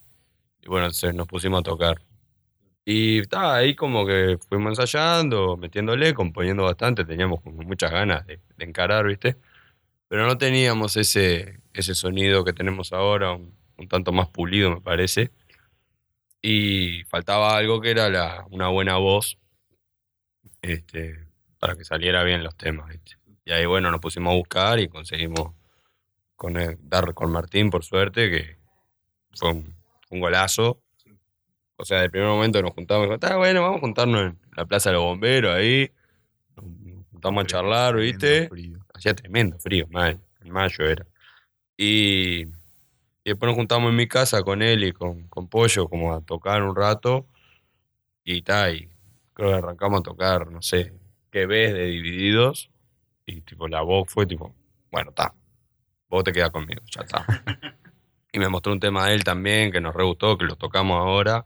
bueno, 0.68 0.88
entonces 0.88 1.16
nos 1.16 1.28
pusimos 1.28 1.62
a 1.62 1.64
tocar. 1.64 2.02
Y 2.86 3.20
está 3.22 3.56
ahí 3.56 3.76
como 3.76 4.06
que 4.06 4.38
fuimos 4.50 4.72
ensayando, 4.72 5.58
metiéndole, 5.58 6.14
componiendo 6.14 6.64
bastante, 6.64 7.06
teníamos 7.06 7.42
como 7.42 7.64
muchas 7.64 7.92
ganas 7.92 8.26
de, 8.28 8.40
de 8.58 8.66
encarar, 8.66 9.08
¿viste? 9.08 9.38
Pero 10.10 10.28
no 10.28 10.38
teníamos 10.38 10.98
ese, 10.98 11.62
ese 11.74 11.96
sonido 11.96 12.46
que 12.46 12.54
tenemos 12.54 12.94
ahora, 12.94 13.34
un, 13.34 13.56
un 13.78 13.88
tanto 13.90 14.12
más 14.14 14.30
pulido, 14.30 14.72
me 14.72 14.82
parece. 14.82 15.32
Y 16.42 17.04
faltaba 17.06 17.58
algo 17.58 17.82
que 17.82 17.92
era 17.92 18.10
la, 18.10 18.46
una 18.50 18.70
buena 18.70 18.96
voz, 18.98 19.38
este, 20.62 21.25
para 21.60 21.76
que 21.76 21.84
saliera 21.84 22.24
bien 22.24 22.44
los 22.44 22.56
temas, 22.56 22.88
¿viste? 22.90 23.16
Y 23.46 23.52
ahí, 23.52 23.66
bueno, 23.66 23.92
nos 23.92 24.02
pusimos 24.02 24.32
a 24.34 24.36
buscar 24.38 24.80
y 24.80 24.88
conseguimos 24.88 25.54
con 26.36 26.58
el- 26.58 26.78
dar 26.82 27.14
con 27.14 27.32
Martín, 27.32 27.70
por 27.70 27.84
suerte, 27.84 28.30
que 28.30 28.58
fue 29.34 29.52
un, 29.52 29.76
un 30.10 30.20
golazo. 30.20 30.82
O 31.78 31.86
sea, 31.86 32.02
del 32.02 32.12
primer 32.12 32.30
momento 32.30 32.62
nos 32.62 32.74
juntamos 32.74 33.04
y 33.04 33.06
dijo, 33.08 33.16
está 33.16 33.36
bueno, 33.38 33.62
vamos 33.62 33.78
a 33.78 33.82
juntarnos 33.82 34.22
en 34.22 34.40
la 34.56 34.66
Plaza 34.66 34.90
de 34.90 34.96
los 34.96 35.04
Bomberos 35.04 35.54
ahí. 35.54 35.92
Nos 36.56 37.06
juntamos 37.12 37.44
a 37.44 37.48
charlar, 37.48 37.96
¿viste? 37.98 38.48
Frío. 38.50 38.80
Hacía 38.94 39.14
tremendo 39.14 39.60
frío, 39.60 39.88
mal. 39.90 40.22
En 40.42 40.52
mayo 40.52 40.86
era. 40.86 41.06
Y, 41.78 42.44
y 42.44 42.52
después 43.26 43.50
nos 43.50 43.56
juntamos 43.58 43.90
en 43.90 43.96
mi 43.98 44.08
casa 44.08 44.42
con 44.44 44.62
él 44.62 44.86
y 44.86 44.94
con, 44.94 45.28
con 45.28 45.50
Pollo, 45.50 45.90
como 45.90 46.14
a 46.16 46.22
tocar 46.22 46.64
un 46.64 46.76
rato. 46.76 47.28
Y 48.24 48.42
tal, 48.42 48.76
y 48.76 48.90
creo 49.34 49.50
que 49.50 49.56
arrancamos 49.56 50.00
a 50.00 50.04
tocar, 50.04 50.50
no 50.50 50.62
sé, 50.62 50.94
qué 51.36 51.46
ves 51.46 51.74
de 51.74 51.88
divididos. 51.88 52.70
Y 53.26 53.42
tipo, 53.42 53.68
la 53.68 53.82
voz 53.82 54.10
fue 54.10 54.26
tipo, 54.26 54.56
bueno, 54.90 55.10
está. 55.10 55.34
Vos 56.08 56.24
te 56.24 56.32
quedás 56.32 56.50
conmigo, 56.50 56.82
ya 56.90 57.02
está. 57.02 57.26
y 58.32 58.40
me 58.40 58.48
mostró 58.48 58.72
un 58.72 58.80
tema 58.80 59.08
de 59.08 59.16
él 59.16 59.26
también 59.26 59.70
que 59.70 59.82
nos 59.82 59.94
re 59.94 60.06
gustó, 60.06 60.38
que 60.38 60.46
los 60.46 60.58
tocamos 60.58 60.98
ahora. 60.98 61.46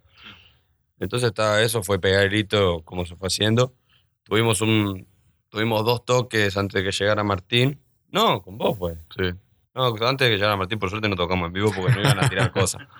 Entonces 0.99 1.29
está, 1.29 1.63
eso 1.63 1.81
fue 1.81 1.97
pegar 1.97 2.21
el 2.21 2.29
grito 2.29 2.83
como 2.85 3.03
se 3.07 3.15
fue 3.15 3.29
haciendo. 3.29 3.73
Tuvimos 4.21 4.61
un, 4.61 5.07
tuvimos 5.49 5.83
dos 5.83 6.05
toques 6.05 6.55
antes 6.55 6.75
de 6.75 6.83
que 6.83 6.95
llegara 6.95 7.23
Martín. 7.23 7.81
No, 8.11 8.43
con 8.43 8.59
vos 8.59 8.77
fue. 8.77 8.93
Sí. 9.17 9.31
No, 9.73 9.87
antes 9.87 10.27
de 10.27 10.33
que 10.33 10.37
llegara 10.37 10.55
Martín, 10.55 10.77
por 10.77 10.91
suerte 10.91 11.09
no 11.09 11.15
tocamos 11.15 11.47
en 11.47 11.53
vivo 11.53 11.71
porque 11.75 11.93
no 11.93 12.01
iban 12.01 12.23
a 12.23 12.29
tirar 12.29 12.51
cosas. 12.51 12.83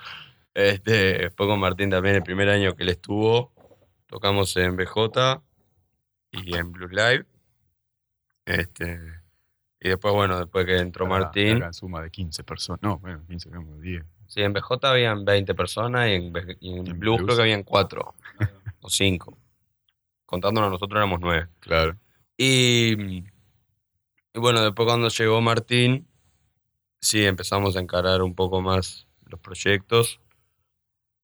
Este, 0.55 1.29
fue 1.37 1.45
con 1.45 1.59
Martín 1.59 1.91
también 1.91 2.15
el 2.15 2.23
primer 2.23 2.49
año 2.49 2.75
que 2.75 2.81
él 2.81 2.89
estuvo. 2.89 3.53
Tocamos 4.07 4.57
en 4.57 4.75
BJ 4.75 5.43
y 6.31 6.55
en 6.55 6.71
Blue 6.71 6.87
Live. 6.89 7.25
Este, 8.45 8.99
y 9.79 9.89
después, 9.89 10.13
bueno, 10.13 10.39
después 10.39 10.65
que 10.65 10.77
entró 10.77 11.05
Martín. 11.05 11.59
La 11.59 11.73
suma 11.73 12.01
de 12.01 12.09
15 12.11 12.43
personas. 12.43 12.81
No, 12.81 12.97
bueno, 12.99 13.23
15, 13.27 13.49
como 13.49 13.77
10. 13.77 14.03
Sí, 14.27 14.41
en 14.41 14.53
BJ 14.53 14.77
habían 14.89 15.25
20 15.25 15.55
personas 15.55 16.07
y 16.09 16.13
en, 16.13 16.33
Be- 16.33 16.57
y 16.59 16.71
en 16.73 16.87
En 16.87 16.99
Blues 16.99 17.17
Blues. 17.17 17.25
creo 17.25 17.35
que 17.37 17.41
habían 17.43 17.63
4 17.63 18.13
o 18.81 18.89
5. 18.89 19.37
Contándonos 20.25 20.69
nosotros 20.71 20.97
éramos 20.97 21.19
9. 21.19 21.47
Claro. 21.59 21.97
Y, 22.37 23.23
y 23.23 24.39
bueno, 24.39 24.61
después 24.61 24.85
cuando 24.87 25.09
llegó 25.09 25.41
Martín, 25.41 26.07
sí 27.01 27.25
empezamos 27.25 27.75
a 27.75 27.79
encarar 27.79 28.21
un 28.21 28.35
poco 28.35 28.61
más 28.61 29.07
los 29.25 29.39
proyectos. 29.39 30.19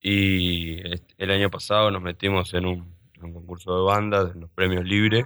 Y 0.02 0.80
est- 0.94 1.12
el 1.18 1.32
año 1.32 1.50
pasado 1.50 1.92
nos 1.92 2.02
metimos 2.02 2.54
en 2.54 2.66
un, 2.66 2.95
un 3.22 3.34
concurso 3.34 3.75
de 3.75 3.84
bandas, 3.84 4.34
en 4.34 4.41
los 4.41 4.50
premios 4.51 4.84
libres, 4.86 5.25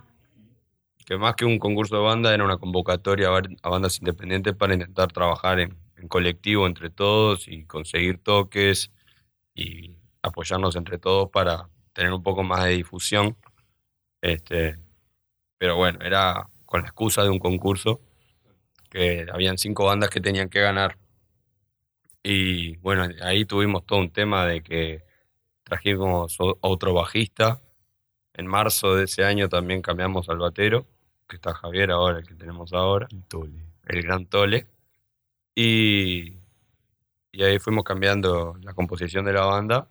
que 1.05 1.17
más 1.17 1.35
que 1.35 1.45
un 1.45 1.57
concurso 1.59 1.95
de 1.95 2.03
banda 2.03 2.33
era 2.33 2.43
una 2.43 2.57
convocatoria 2.57 3.29
a, 3.29 3.69
bandas 3.69 3.99
independientes 3.99 4.55
para 4.55 4.73
intentar 4.73 5.11
trabajar 5.11 5.59
en, 5.59 5.75
en 5.97 6.07
colectivo 6.07 6.67
entre 6.67 6.89
todos 6.89 7.47
y 7.47 7.65
conseguir 7.65 8.19
toques 8.19 8.91
y 9.55 9.95
apoyarnos 10.21 10.75
entre 10.75 10.99
todos 10.99 11.29
para 11.29 11.69
tener 11.93 12.13
un 12.13 12.23
poco 12.23 12.43
más 12.43 12.63
de 12.63 12.71
difusión. 12.71 13.37
Este, 14.21 14.77
pero 15.57 15.75
bueno, 15.75 15.99
era 16.01 16.49
con 16.65 16.81
la 16.81 16.87
excusa 16.87 17.23
de 17.23 17.29
un 17.29 17.39
concurso 17.39 18.01
que 18.89 19.27
habían 19.31 19.57
cinco 19.57 19.85
bandas 19.85 20.09
que 20.09 20.21
tenían 20.21 20.49
que 20.49 20.61
ganar. 20.61 20.97
Y 22.23 22.77
bueno, 22.77 23.07
ahí 23.21 23.45
tuvimos 23.45 23.85
todo 23.85 23.99
un 23.99 24.11
tema 24.11 24.45
de 24.45 24.61
que 24.61 25.03
trajimos 25.63 26.37
otro 26.39 26.93
bajista. 26.93 27.61
En 28.39 28.47
marzo 28.47 28.95
de 28.95 29.03
ese 29.03 29.25
año 29.25 29.49
también 29.49 29.81
cambiamos 29.81 30.29
al 30.29 30.37
batero, 30.37 30.87
que 31.27 31.35
está 31.35 31.53
Javier 31.53 31.91
ahora, 31.91 32.19
el 32.19 32.25
que 32.27 32.35
tenemos 32.35 32.71
ahora, 32.71 33.07
El 33.11 33.23
tole. 33.25 33.65
el 33.85 34.01
Gran 34.01 34.25
Tole. 34.27 34.65
Y, 35.55 36.37
y 37.33 37.43
ahí 37.43 37.59
fuimos 37.59 37.83
cambiando 37.83 38.55
la 38.61 38.73
composición 38.73 39.25
de 39.25 39.33
la 39.33 39.45
banda 39.45 39.89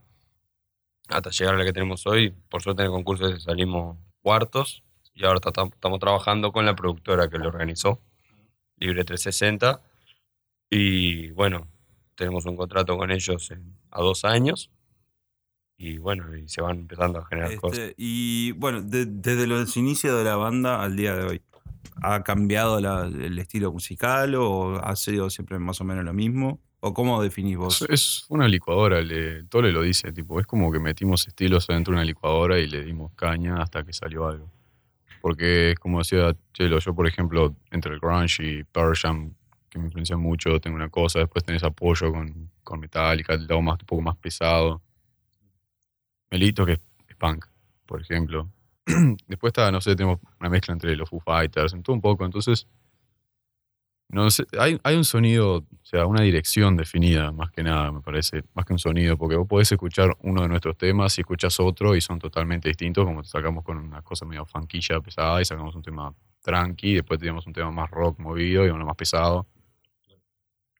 hasta 1.08 1.28
llegar 1.30 1.54
a 1.54 1.58
la 1.58 1.64
que 1.66 1.72
tenemos 1.74 2.06
hoy. 2.06 2.30
Por 2.48 2.62
suerte 2.62 2.82
en 2.82 2.86
el 2.86 2.92
concurso 2.92 3.38
salimos 3.38 3.98
cuartos 4.22 4.82
y 5.14 5.26
ahora 5.26 5.40
ta- 5.40 5.52
tam- 5.52 5.72
estamos 5.74 5.98
trabajando 6.00 6.50
con 6.50 6.64
la 6.64 6.74
productora 6.74 7.28
que 7.28 7.36
lo 7.38 7.48
organizó, 7.48 8.00
Libre 8.78 9.04
360. 9.04 9.82
Y 10.70 11.30
bueno, 11.32 11.68
tenemos 12.14 12.46
un 12.46 12.56
contrato 12.56 12.96
con 12.96 13.10
ellos 13.10 13.50
en- 13.50 13.76
a 13.90 14.00
dos 14.00 14.24
años. 14.24 14.70
Y 15.80 15.99
bueno, 15.99 16.37
y 16.37 16.49
se 16.49 16.61
van 16.61 16.80
empezando 16.80 17.20
a 17.20 17.26
generar 17.26 17.54
cosas. 17.56 17.78
Este, 17.78 17.94
y 17.97 18.50
bueno, 18.52 18.82
de- 18.82 19.06
desde 19.06 19.47
los 19.47 19.76
inicios 19.76 20.18
de 20.18 20.25
la 20.25 20.35
banda 20.35 20.82
al 20.82 20.97
día 20.97 21.14
de 21.14 21.25
hoy, 21.25 21.42
¿ha 22.02 22.25
cambiado 22.25 22.80
la- 22.80 23.06
el 23.06 23.38
estilo 23.38 23.73
musical 23.73 24.35
o 24.35 24.85
ha 24.85 24.97
sido 24.97 25.30
siempre 25.30 25.58
más 25.61 25.80
o 25.80 25.85
menos 25.85 26.04
lo 26.04 26.12
mismo? 26.12 26.58
¿O 26.80 26.92
cómo 26.92 27.23
definís 27.23 27.56
vos? 27.56 27.82
Es, 27.82 27.88
es 27.90 28.26
una 28.28 28.49
licuadora, 28.49 29.00
le, 29.02 29.44
Tole 29.44 29.70
lo 29.73 29.82
dice, 29.82 30.12
tipo, 30.12 30.40
es 30.40 30.47
como 30.47 30.70
que 30.73 30.80
metimos 30.80 31.26
estilos 31.28 31.66
dentro 31.68 31.92
de 31.92 31.99
una 31.99 32.04
licuadora 32.04 32.58
y 32.58 32.66
le 32.66 32.85
dimos 32.85 33.12
caña 33.14 33.62
hasta 33.62 33.85
que 33.85 33.92
salió 33.92 34.26
algo. 34.26 34.50
Porque 35.20 35.73
es 35.73 35.78
como 35.78 35.99
decía 35.99 36.35
Chelo, 36.54 36.78
yo 36.80 36.92
por 36.94 37.06
ejemplo, 37.06 37.54
entre 37.70 37.94
el 37.94 38.00
grunge 38.00 38.42
y 38.44 38.64
Pearl 38.64 38.97
Jam, 38.97 39.32
que 39.70 39.78
me 39.78 39.87
influencian 39.87 40.20
mucho, 40.20 40.61
tengo 40.61 40.76
una 40.76 40.88
cosa, 40.88 41.20
después 41.20 41.44
tenés 41.44 41.62
apoyo 41.64 42.12
con, 42.12 42.50
con 42.64 42.80
Metallica, 42.80 43.35
el 43.35 43.47
lado 43.47 43.62
más, 43.62 43.78
un 43.80 43.87
poco 43.87 44.02
más 44.02 44.16
pesado. 44.16 44.80
Melito, 46.30 46.66
que 46.66 46.73
es, 46.73 46.80
punk, 47.18 47.47
por 47.87 48.00
ejemplo. 48.00 48.49
después 49.26 49.50
está, 49.50 49.70
no 49.70 49.80
sé, 49.80 49.97
tenemos 49.97 50.20
una 50.40 50.49
mezcla 50.49 50.73
entre 50.73 50.94
los 50.97 51.08
Foo 51.08 51.20
Fighters, 51.20 51.75
todo 51.82 51.94
un 51.94 52.00
poco, 52.00 52.25
entonces 52.25 52.66
No 54.11 54.30
sé, 54.30 54.44
hay, 54.58 54.97
un 54.97 55.04
sonido, 55.04 55.56
o 55.58 55.66
sea, 55.82 56.06
una 56.06 56.23
dirección 56.23 56.76
definida, 56.76 57.30
más 57.32 57.50
que 57.50 57.62
nada, 57.62 57.92
me 57.92 58.00
parece, 58.00 58.44
más 58.54 58.64
que 58.64 58.73
un 58.73 58.78
sonido, 58.78 59.18
porque 59.18 59.37
vos 59.37 59.47
podés 59.47 59.70
escuchar 59.73 60.16
uno 60.23 60.42
de 60.42 60.49
nuestros 60.49 60.78
temas 60.78 61.18
y 61.18 61.23
escuchas 61.23 61.61
otro 61.61 61.94
y 61.94 62.00
son 62.00 62.18
totalmente 62.18 62.68
distintos, 62.68 63.04
como 63.04 63.23
sacamos 63.25 63.64
con 63.64 63.76
una 63.78 64.02
cosa 64.02 64.25
medio 64.25 64.47
fanquilla 64.47 65.00
pesada 65.00 65.42
y 65.42 65.44
sacamos 65.44 65.75
un 65.75 65.82
tema 65.82 66.14
tranqui, 66.42 66.94
después 66.94 67.18
teníamos 67.18 67.47
un 67.47 67.52
tema 67.52 67.70
más 67.70 67.90
rock 67.90 68.18
movido 68.20 68.66
y 68.66 68.70
uno 68.70 68.85
más 68.87 68.97
pesado. 68.97 69.47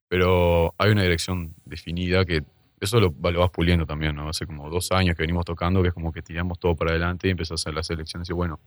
Pero 0.09 0.75
hay 0.78 0.90
una 0.90 1.02
dirección 1.02 1.55
definida 1.67 2.25
que 2.25 2.43
eso 2.80 3.00
lo, 3.00 3.14
lo 3.30 3.40
vas 3.40 3.50
puliendo 3.50 3.87
también, 3.87 4.14
¿no? 4.14 4.28
Hace 4.28 4.47
como 4.47 4.70
dos 4.70 4.92
años 4.92 5.16
que 5.16 5.23
venimos 5.23 5.44
tocando, 5.44 5.82
que 5.82 5.88
es 5.88 5.94
como 5.94 6.12
que 6.12 6.23
tiramos 6.23 6.58
todo 6.58 6.76
para 6.76 6.90
adelante 6.90 7.28
y 7.28 7.30
empezás 7.30 7.52
a 7.52 7.54
hacer 7.54 7.75
las 7.75 7.90
elecciones 7.90 8.28
y 8.30 8.32
bueno, 8.32 8.61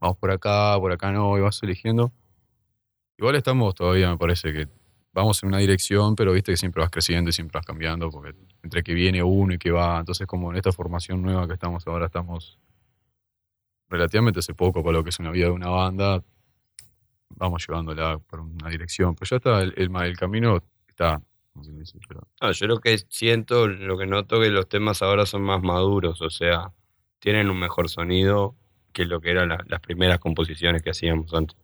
vamos 0.00 0.16
por 0.18 0.30
acá, 0.30 0.76
por 0.78 0.92
acá 0.92 1.10
no, 1.12 1.36
y 1.36 1.40
vas 1.40 1.62
eligiendo. 1.62 2.12
Igual 3.18 3.36
estamos 3.36 3.74
todavía, 3.74 4.10
me 4.10 4.18
parece 4.18 4.52
que 4.52 4.68
vamos 5.12 5.42
en 5.42 5.48
una 5.48 5.58
dirección, 5.58 6.14
pero 6.14 6.32
viste 6.32 6.52
que 6.52 6.56
siempre 6.56 6.82
vas 6.82 6.90
creciendo 6.90 7.30
y 7.30 7.32
siempre 7.32 7.58
vas 7.58 7.66
cambiando, 7.66 8.10
porque 8.10 8.34
entre 8.62 8.82
que 8.82 8.94
viene 8.94 9.22
uno 9.22 9.54
y 9.54 9.58
que 9.58 9.70
va, 9.70 9.98
entonces 9.98 10.26
como 10.26 10.50
en 10.50 10.58
esta 10.58 10.72
formación 10.72 11.22
nueva 11.22 11.46
que 11.46 11.54
estamos 11.54 11.86
ahora, 11.86 12.06
estamos 12.06 12.58
relativamente 13.88 14.40
hace 14.40 14.54
poco 14.54 14.82
para 14.82 14.98
lo 14.98 15.04
que 15.04 15.10
es 15.10 15.18
una 15.18 15.30
vida 15.30 15.46
de 15.46 15.52
una 15.52 15.70
banda, 15.70 16.22
vamos 17.30 17.66
llevándola 17.66 18.18
por 18.18 18.40
una 18.40 18.68
dirección, 18.68 19.14
pero 19.14 19.28
ya 19.28 19.36
está, 19.36 19.60
el 19.62 20.16
camino 20.16 20.62
está. 20.88 21.20
No 21.56 22.20
No, 22.42 22.52
yo 22.52 22.66
lo 22.66 22.80
que 22.80 22.98
siento, 23.08 23.68
lo 23.68 23.98
que 23.98 24.06
noto 24.06 24.40
que 24.40 24.50
los 24.50 24.68
temas 24.68 25.02
ahora 25.02 25.26
son 25.26 25.42
más 25.42 25.62
maduros, 25.62 26.20
o 26.22 26.30
sea, 26.30 26.72
tienen 27.18 27.50
un 27.50 27.58
mejor 27.58 27.88
sonido 27.88 28.56
que 28.92 29.04
lo 29.04 29.20
que 29.20 29.30
eran 29.30 29.48
la- 29.50 29.64
las 29.68 29.80
primeras 29.80 30.18
composiciones 30.20 30.82
que 30.82 30.90
hacíamos 30.90 31.32
antes. 31.34 31.56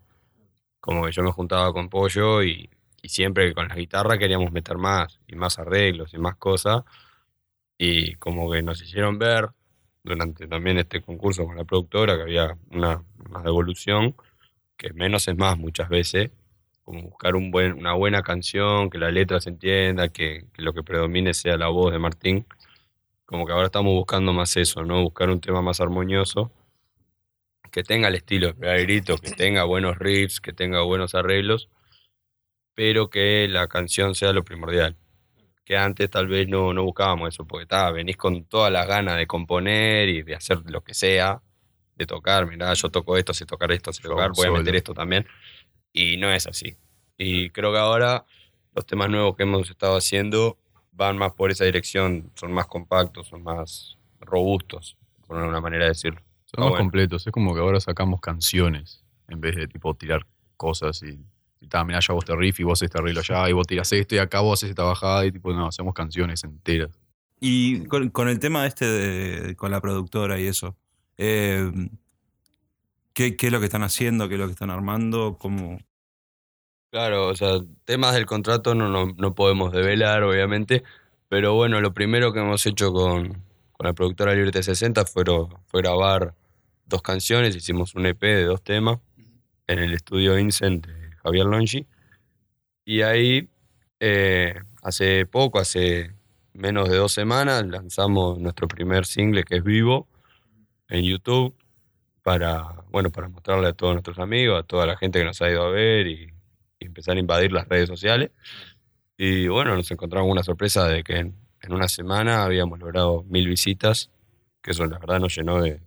Como 0.81 1.05
que 1.07 1.13
yo 1.13 1.23
me 1.23 1.33
juntaba 1.33 1.73
con 1.73 1.89
Pollo 1.89 2.43
y, 2.43 2.71
y 3.03 3.09
siempre 3.09 3.55
con 3.55 3.69
la 3.69 3.77
guitarra 3.77 4.19
queríamos 4.19 4.53
meter 4.53 4.79
más 4.79 5.21
y 5.29 5.37
más 5.37 5.59
arreglos 5.59 6.15
y 6.15 6.19
más 6.19 6.37
cosas. 6.37 6.83
Y 7.79 8.15
como 8.17 8.51
que 8.51 8.63
nos 8.63 8.83
hicieron 8.83 9.19
ver 9.19 9.49
durante 10.05 10.47
también 10.47 10.79
este 10.79 11.01
concurso 11.03 11.45
con 11.47 11.57
la 11.57 11.65
productora 11.65 12.17
que 12.17 12.23
había 12.23 12.57
una, 12.71 13.03
una 13.29 13.43
devolución, 13.43 14.17
que 14.77 14.93
menos 14.95 15.29
es 15.29 15.37
más 15.37 15.59
muchas 15.59 15.89
veces 15.89 16.31
como 16.83 17.03
buscar 17.03 17.37
un 17.37 17.51
buen, 17.51 17.75
una 17.75 17.95
buena 17.95 18.23
canción, 18.23 18.91
que 18.91 18.99
la 18.99 19.11
letra 19.11 19.41
se 19.41 19.51
entienda, 19.51 20.09
que, 20.09 20.47
que 20.53 20.63
lo 20.63 20.73
que 20.73 20.83
predomine 20.83 21.35
sea 21.35 21.57
la 21.57 21.69
voz 21.69 21.93
de 21.93 21.99
Martín. 21.99 22.47
Como 23.25 23.47
que 23.47 23.53
ahora 23.53 23.67
estamos 23.67 23.95
buscando 23.95 24.33
más 24.33 24.57
eso, 24.57 24.85
¿no? 24.85 25.03
Buscar 25.03 25.31
un 25.31 25.41
tema 25.41 25.63
más 25.63 25.81
armonioso, 25.81 26.53
que 27.73 27.83
tenga 27.83 28.09
el 28.09 28.17
estilo 28.17 28.49
de 28.49 28.55
Pegar 28.55 28.81
Grito, 28.83 29.17
que 29.17 29.31
tenga 29.31 29.65
buenos 29.65 29.99
riffs, 29.99 30.41
que 30.41 30.53
tenga 30.53 30.83
buenos 30.83 31.15
arreglos, 31.15 31.71
pero 32.75 33.09
que 33.09 33.49
la 33.49 33.67
canción 33.67 34.15
sea 34.15 34.33
lo 34.33 34.45
primordial. 34.45 34.97
Que 35.65 35.77
antes 35.77 36.11
tal 36.11 36.27
vez 36.27 36.49
no, 36.49 36.75
no 36.75 36.83
buscábamos 36.85 37.33
eso, 37.33 37.47
porque 37.47 37.67
ta, 37.67 37.91
venís 37.91 38.17
con 38.17 38.45
todas 38.45 38.71
las 38.71 38.87
ganas 38.87 39.17
de 39.17 39.27
componer 39.27 40.09
y 40.09 40.23
de 40.23 40.35
hacer 40.35 40.59
lo 40.67 40.83
que 40.83 40.93
sea, 40.93 41.41
de 41.97 42.07
tocar, 42.07 42.47
mirá, 42.47 42.75
yo 42.75 42.91
toco 42.91 43.17
esto, 43.17 43.33
sé 43.33 43.47
tocar 43.47 43.73
esto, 43.73 43.93
sé 43.93 44.03
tocar, 44.03 44.33
voy 44.35 44.49
a 44.49 44.51
meter 44.51 44.77
esto 44.77 44.93
también. 44.93 45.27
Y 45.93 46.17
no 46.17 46.33
es 46.33 46.47
así. 46.47 46.77
Y 47.19 47.51
creo 47.51 47.73
que 47.73 47.79
ahora 47.79 48.25
los 48.75 48.87
temas 48.87 49.11
nuevos 49.11 49.37
que 49.37 49.43
hemos 49.43 49.69
estado 49.69 49.97
haciendo 49.97 50.59
van 50.93 51.19
más 51.19 51.33
por 51.33 51.51
esa 51.51 51.65
dirección, 51.65 52.31
son 52.35 52.53
más 52.53 52.67
compactos, 52.67 53.29
son 53.29 53.43
más 53.43 53.97
robustos, 54.21 54.97
por 55.27 55.37
una 55.37 55.61
manera 55.61 55.85
de 55.85 55.91
decirlo. 55.91 56.21
Son 56.47 56.61
más 56.61 56.71
bueno. 56.71 56.85
completos, 56.85 57.27
es 57.27 57.33
como 57.33 57.55
que 57.55 57.61
ahora 57.61 57.81
sacamos 57.81 58.21
canciones 58.21 59.05
en 59.29 59.41
vez 59.41 59.57
de 59.57 59.67
tipo 59.67 59.95
tirar 59.95 60.27
cosas 60.57 61.03
y, 61.03 61.19
y 61.61 61.69
ta, 61.69 61.85
mirá, 61.85 62.01
yo 62.01 62.13
hago 62.13 62.21
este 62.21 62.37
riff 62.37 62.61
y 62.61 62.65
vos 62.65 62.83
este 62.83 62.99
arreglo 62.99 63.21
allá 63.21 63.49
y 63.49 63.53
vos 63.53 63.67
tirás 63.67 63.93
esto 63.93 64.15
y 64.15 64.19
acá 64.19 64.41
vos 64.41 64.59
haces 64.59 64.71
esta 64.71 64.85
bajada 64.85 65.25
y 65.27 65.33
tipo, 65.33 65.53
no, 65.53 65.67
hacemos 65.67 65.95
canciones 65.95 66.45
enteras. 66.45 66.91
Y 67.41 67.85
con, 67.87 68.11
con 68.11 68.29
el 68.29 68.39
tema 68.39 68.67
este 68.67 68.87
de, 68.87 69.57
con 69.57 69.71
la 69.71 69.81
productora 69.81 70.39
y 70.39 70.47
eso, 70.47 70.77
eh, 71.17 71.71
¿qué, 73.15 73.37
es 73.39 73.53
lo 73.53 73.61
que 73.61 73.67
están 73.67 73.83
haciendo? 73.83 74.29
¿Qué 74.29 74.35
es 74.35 74.41
lo 74.41 74.47
que 74.47 74.53
están 74.53 74.71
armando? 74.71 75.37
¿Cómo? 75.39 75.79
Claro, 76.91 77.29
o 77.29 77.35
sea, 77.35 77.61
temas 77.85 78.15
del 78.15 78.27
contrato 78.27 78.75
no, 78.75 78.89
no, 78.89 79.15
no 79.17 79.35
podemos 79.35 79.73
develar, 79.73 80.23
obviamente, 80.25 80.83
pero 81.29 81.55
bueno, 81.55 81.81
lo 81.81 81.95
primero 81.95 82.33
que 82.33 82.41
hemos 82.41 82.67
hecho 82.67 82.93
con, 82.93 83.29
con 83.73 83.87
la 83.87 83.95
productora 83.95 84.35
Libre 84.35 84.51
T60 84.51 85.07
fue, 85.09 85.25
fue 85.67 85.81
grabar 85.81 86.35
dos 86.85 87.01
canciones, 87.01 87.57
hicimos 87.57 87.95
un 87.95 88.05
EP 88.05 88.21
de 88.21 88.45
dos 88.45 88.63
temas 88.63 88.99
en 89.67 89.79
el 89.79 89.95
estudio 89.95 90.39
Incent 90.39 90.87
de 90.87 91.17
Javier 91.23 91.47
Longi, 91.47 91.87
y 92.85 93.01
ahí 93.01 93.49
eh, 94.01 94.55
hace 94.83 95.25
poco, 95.25 95.59
hace 95.59 96.13
menos 96.53 96.91
de 96.91 96.97
dos 96.97 97.13
semanas, 97.13 97.65
lanzamos 97.67 98.39
nuestro 98.39 98.69
primer 98.69 99.07
single 99.07 99.45
que 99.45 99.57
es 99.57 99.65
Vivo 99.65 100.09
en 100.89 101.05
YouTube 101.05 101.55
para, 102.23 102.63
bueno, 102.91 103.11
para 103.11 103.29
mostrarle 103.29 103.69
a 103.69 103.73
todos 103.73 103.95
nuestros 103.95 104.19
amigos, 104.19 104.61
a 104.61 104.63
toda 104.63 104.87
la 104.87 104.97
gente 104.97 105.19
que 105.19 105.25
nos 105.25 105.41
ha 105.43 105.51
ido 105.51 105.65
a 105.65 105.71
ver 105.71 106.07
y, 106.07 106.33
empezar 106.81 107.17
a 107.17 107.21
invadir 107.21 107.53
las 107.53 107.69
redes 107.69 107.89
sociales. 107.89 108.33
Y 109.17 109.47
bueno, 109.47 109.77
nos 109.77 109.89
encontramos 109.93 110.27
con 110.27 110.33
una 110.33 110.43
sorpresa 110.43 110.89
de 110.89 111.05
que 111.05 111.19
en, 111.19 111.37
una 111.69 111.87
semana 111.87 112.43
habíamos 112.43 112.81
logrado 112.81 113.23
mil 113.29 113.47
visitas, 113.47 114.11
que 114.61 114.73
eso 114.73 114.85
la 114.87 114.99
verdad 114.99 115.21
nos 115.21 115.37
llenó 115.37 115.63
de, 115.63 115.81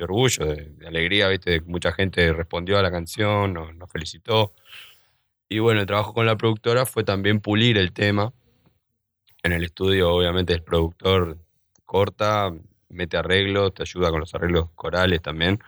orgullo, 0.00 0.46
de, 0.46 0.86
alegría, 0.86 1.26
¿viste? 1.28 1.62
Mucha 1.62 1.90
gente 1.92 2.32
respondió 2.32 2.78
a 2.78 2.82
la 2.82 2.92
canción, 2.92 3.54
nos 3.54 3.90
felicitó. 3.90 4.52
Y 5.48 5.58
bueno, 5.58 5.80
el 5.80 5.86
trabajo 5.86 6.14
con 6.14 6.26
la 6.26 6.36
productora 6.36 6.86
fue 6.86 7.02
también 7.02 7.40
pulir 7.40 7.76
el 7.76 7.92
tema. 7.92 8.32
En 9.42 9.52
el 9.52 9.64
estudio, 9.64 10.12
obviamente, 10.12 10.52
el 10.52 10.62
productor 10.62 11.38
corta, 11.84 12.52
mete 12.88 13.16
arreglos, 13.16 13.74
te 13.74 13.82
ayuda 13.82 14.10
con 14.10 14.20
los 14.20 14.34
arreglos 14.34 14.70
corales 14.74 15.22
también. 15.22 15.60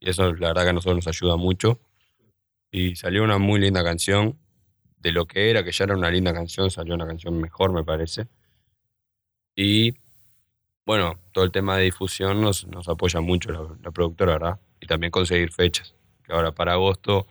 Y 0.00 0.10
eso, 0.10 0.32
la 0.34 0.48
verdad, 0.48 0.64
que 0.64 0.70
a 0.70 0.72
nosotros 0.72 0.96
nos 0.96 1.08
ayuda 1.08 1.36
mucho. 1.36 1.80
Y 2.70 2.96
salió 2.96 3.24
una 3.24 3.38
muy 3.38 3.60
linda 3.60 3.82
canción. 3.84 4.38
De 4.98 5.12
lo 5.12 5.26
que 5.26 5.50
era, 5.50 5.62
que 5.62 5.70
ya 5.70 5.84
era 5.84 5.96
una 5.96 6.10
linda 6.10 6.34
canción, 6.34 6.70
salió 6.72 6.94
una 6.94 7.06
canción 7.06 7.40
mejor, 7.40 7.72
me 7.72 7.84
parece. 7.84 8.26
Y 9.54 9.94
bueno, 10.88 11.20
todo 11.32 11.44
el 11.44 11.52
tema 11.52 11.76
de 11.76 11.84
difusión 11.84 12.40
nos, 12.40 12.66
nos 12.66 12.88
apoya 12.88 13.20
mucho 13.20 13.50
la, 13.52 13.90
productora, 13.92 14.32
¿verdad? 14.32 14.60
Y 14.80 14.86
también 14.86 15.10
conseguir 15.10 15.52
fechas. 15.52 15.94
Que 16.24 16.32
ahora 16.32 16.52
para 16.52 16.72
agosto 16.72 17.26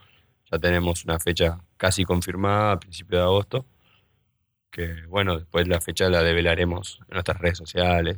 ya 0.52 0.60
tenemos 0.60 1.06
una 1.06 1.20
fecha 1.20 1.62
casi 1.76 2.06
confirmada, 2.06 2.74
a 2.74 2.80
principios 2.80 3.20
de 3.20 3.24
agosto. 3.24 3.66
Que 4.72 5.06
bueno, 5.08 5.38
después 5.38 5.68
la 5.68 5.82
fecha 5.82 6.10
la 6.10 6.22
develaremos 6.24 7.00
en 7.10 7.16
nuestras 7.16 7.40
redes 7.40 7.58
sociales. 7.58 8.18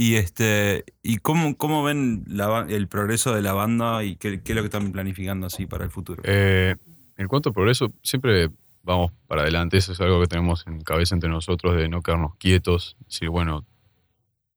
Y 0.00 0.14
este, 0.14 0.84
¿y 1.02 1.16
cómo, 1.16 1.56
cómo 1.56 1.82
ven 1.82 2.22
la 2.28 2.64
el 2.68 2.86
progreso 2.86 3.34
de 3.34 3.42
la 3.42 3.52
banda 3.52 4.04
y 4.04 4.14
qué, 4.14 4.40
qué 4.44 4.52
es 4.52 4.56
lo 4.56 4.62
que 4.62 4.66
están 4.66 4.92
planificando 4.92 5.48
así 5.48 5.66
para 5.66 5.82
el 5.82 5.90
futuro? 5.90 6.22
Eh, 6.24 6.76
en 7.16 7.26
cuanto 7.26 7.50
a 7.50 7.52
progreso, 7.52 7.92
siempre 8.04 8.48
vamos 8.84 9.10
para 9.26 9.42
adelante. 9.42 9.76
Eso 9.76 9.90
es 9.90 10.00
algo 10.00 10.20
que 10.20 10.28
tenemos 10.28 10.64
en 10.68 10.82
cabeza 10.82 11.16
entre 11.16 11.28
nosotros 11.28 11.74
de 11.74 11.88
no 11.88 12.00
quedarnos 12.00 12.36
quietos. 12.36 12.96
Decir, 13.06 13.28
bueno, 13.28 13.66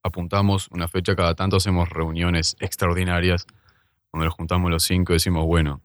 apuntamos 0.03 0.67
una 0.69 0.87
fecha 0.87 1.15
cada 1.15 1.33
tanto, 1.33 1.57
hacemos 1.57 1.89
reuniones 1.89 2.55
extraordinarias 2.59 3.47
donde 4.13 4.25
nos 4.25 4.35
juntamos 4.35 4.69
los 4.69 4.83
cinco 4.83 5.13
y 5.13 5.15
decimos, 5.15 5.47
bueno, 5.47 5.81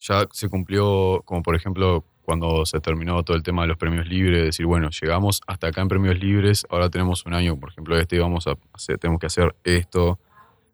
ya 0.00 0.26
se 0.32 0.50
cumplió, 0.50 1.22
como 1.24 1.42
por 1.42 1.56
ejemplo 1.56 2.04
cuando 2.24 2.64
se 2.66 2.80
terminó 2.80 3.22
todo 3.22 3.36
el 3.36 3.42
tema 3.42 3.62
de 3.62 3.68
los 3.68 3.76
premios 3.76 4.06
libres, 4.08 4.44
decir, 4.44 4.66
bueno, 4.66 4.88
llegamos 4.90 5.42
hasta 5.46 5.68
acá 5.68 5.82
en 5.82 5.88
premios 5.88 6.18
libres, 6.18 6.66
ahora 6.70 6.88
tenemos 6.88 7.24
un 7.26 7.34
año, 7.34 7.58
por 7.58 7.70
ejemplo, 7.70 7.98
este, 7.98 8.18
vamos 8.18 8.46
a 8.46 8.54
hacer, 8.72 8.98
tenemos 8.98 9.20
que 9.20 9.26
hacer 9.26 9.54
esto, 9.64 10.18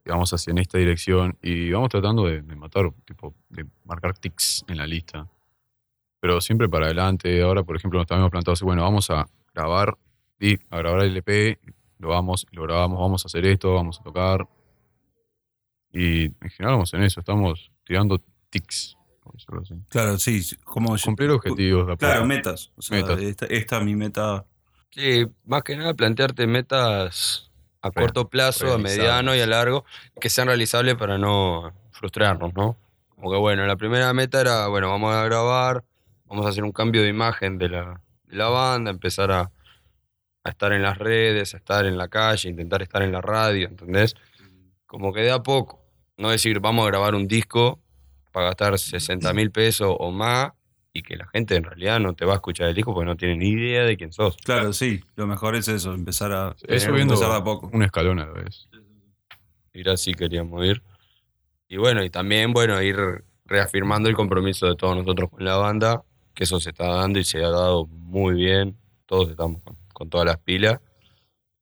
vamos 0.07 0.33
hacia 0.33 0.51
en 0.53 0.59
esta 0.59 0.79
dirección, 0.79 1.37
y 1.43 1.71
vamos 1.71 1.91
tratando 1.91 2.25
de, 2.25 2.43
de 2.43 2.57
matar, 2.57 2.91
tipo, 3.05 3.35
de 3.49 3.67
marcar 3.85 4.17
tics 4.17 4.65
en 4.69 4.79
la 4.79 4.87
lista. 4.87 5.29
Pero 6.21 6.41
siempre 6.41 6.69
para 6.69 6.87
adelante, 6.87 7.43
ahora, 7.43 7.63
por 7.63 7.77
ejemplo, 7.77 7.99
nos 7.99 8.11
habíamos 8.11 8.31
planteado 8.31 8.53
así, 8.53 8.65
bueno, 8.65 8.83
vamos 8.83 9.11
a 9.11 9.27
grabar, 9.55 9.97
y 10.41 10.55
a 10.71 10.79
grabar 10.79 11.03
el 11.03 11.17
EP, 11.17 11.59
lo 11.99 12.09
vamos, 12.09 12.47
lo 12.51 12.63
grabamos, 12.63 12.99
vamos 12.99 13.25
a 13.25 13.27
hacer 13.27 13.45
esto, 13.45 13.75
vamos 13.75 14.01
a 14.01 14.03
tocar. 14.03 14.49
Y 15.93 16.25
en 16.25 16.51
general 16.51 16.77
vamos 16.77 16.95
en 16.95 17.03
eso, 17.03 17.21
estamos 17.21 17.71
tirando 17.85 18.21
tics, 18.49 18.97
Claro, 19.89 20.19
sí, 20.19 20.43
como 20.65 20.97
yo- 20.97 21.05
Cumplir 21.05 21.31
objetivos 21.31 21.97
Claro, 21.99 22.25
metas. 22.27 22.71
O 22.77 22.83
sea, 22.83 22.99
Metas. 22.99 23.21
Esta, 23.21 23.47
esta 23.47 23.79
es 23.79 23.85
mi 23.85 23.95
meta. 23.97 24.45
Sí, 24.91 25.27
más 25.45 25.63
que 25.63 25.77
nada 25.77 25.95
plantearte 25.95 26.47
metas 26.47 27.51
a 27.83 27.91
Real- 27.91 28.07
corto 28.07 28.29
plazo, 28.29 28.73
a 28.75 28.79
mediano 28.79 29.35
y 29.35 29.41
a 29.41 29.47
largo, 29.47 29.85
que 30.21 30.29
sean 30.29 30.49
realizables 30.49 30.97
para 30.97 31.17
no 31.19 31.73
frustrarnos, 31.93 32.53
¿no? 32.55 32.77
Como 33.11 33.31
que 33.31 33.37
bueno, 33.39 33.67
la 33.67 33.77
primera 33.77 34.13
meta 34.13 34.41
era, 34.41 34.67
bueno, 34.69 34.89
vamos 34.89 35.15
a 35.15 35.25
grabar, 35.25 35.85
vamos 36.27 36.47
a 36.47 36.49
hacer 36.51 36.65
un 36.65 36.73
cambio 36.73 37.03
de 37.03 37.09
imagen 37.09 37.59
de 37.59 37.69
la, 37.69 38.01
de 38.25 38.37
la 38.37 38.49
banda, 38.49 38.91
empezar 38.91 39.31
a, 39.31 39.51
a 40.43 40.49
estar 40.51 40.73
en 40.73 40.83
las 40.83 40.99
redes, 40.99 41.55
a 41.55 41.59
estar 41.59 41.85
en 41.87 41.97
la 41.99 42.09
calle, 42.09 42.49
intentar 42.49 42.83
estar 42.83 43.03
en 43.03 43.13
la 43.13 43.21
radio, 43.21 43.69
¿entendés? 43.69 44.15
Como 44.87 45.13
que 45.13 45.21
de 45.21 45.31
a 45.31 45.43
poco, 45.43 45.81
no 46.17 46.31
decir, 46.31 46.61
vamos 46.61 46.85
a 46.85 46.89
grabar 46.91 47.15
un 47.15 47.29
disco 47.29 47.79
para 48.33 48.47
gastar 48.47 48.79
60 48.79 49.33
mil 49.35 49.51
pesos 49.51 49.95
o 49.99 50.11
más 50.11 50.53
y 50.93 51.03
que 51.03 51.17
la 51.17 51.27
gente 51.29 51.57
en 51.57 51.65
realidad 51.65 52.01
no 52.01 52.15
te 52.15 52.25
va 52.25 52.33
a 52.33 52.37
escuchar 52.37 52.69
el 52.69 52.75
disco 52.75 52.93
porque 52.93 53.07
no 53.07 53.17
tiene 53.17 53.37
ni 53.37 53.51
idea 53.51 53.85
de 53.85 53.97
quién 53.97 54.13
sos. 54.13 54.37
Claro, 54.39 54.73
sí. 54.73 55.01
Lo 55.17 55.27
mejor 55.27 55.55
es 55.55 55.69
eso, 55.69 55.95
empezar 55.95 56.33
a, 56.33 56.57
Es 56.67 56.83
subiendo 56.83 57.15
empezar 57.15 57.33
de 57.33 57.39
a 57.39 57.45
poco. 57.45 57.71
un 57.73 57.83
escalón 57.83 58.19
a 58.19 58.27
la 58.27 58.33
vez. 58.33 58.69
Ir 59.73 59.89
así 59.89 60.15
queríamos 60.15 60.65
ir. 60.65 60.83
Y 61.69 61.77
bueno, 61.77 62.03
y 62.03 62.11
también, 62.11 62.53
bueno, 62.53 62.83
ir 62.83 62.97
reafirmando 63.45 64.09
el 64.09 64.17
compromiso 64.17 64.67
de 64.67 64.75
todos 64.75 64.97
nosotros 64.97 65.31
con 65.31 65.45
la 65.45 65.57
banda, 65.57 66.03
que 66.35 66.45
eso 66.45 66.59
se 66.59 66.71
está 66.71 66.89
dando 66.89 67.21
y 67.21 67.25
se 67.25 67.39
ha 67.39 67.51
dado 67.51 67.87
muy 67.87 68.35
bien. 68.35 68.77
Todos 69.07 69.31
estamos 69.31 69.63
con, 69.63 69.77
con 69.93 70.11
todas 70.11 70.27
las 70.27 70.39
pilas. 70.39 70.81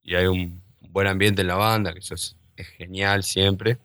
Y 0.01 0.15
hay 0.15 0.25
un 0.25 0.63
buen 0.89 1.05
ambiente 1.07 1.41
en 1.41 1.47
la 1.47 1.55
banda, 1.55 1.93
que 1.93 1.99
eso 1.99 2.15
es, 2.15 2.35
es 2.55 2.67
genial 2.69 3.21
siempre. 3.23 3.77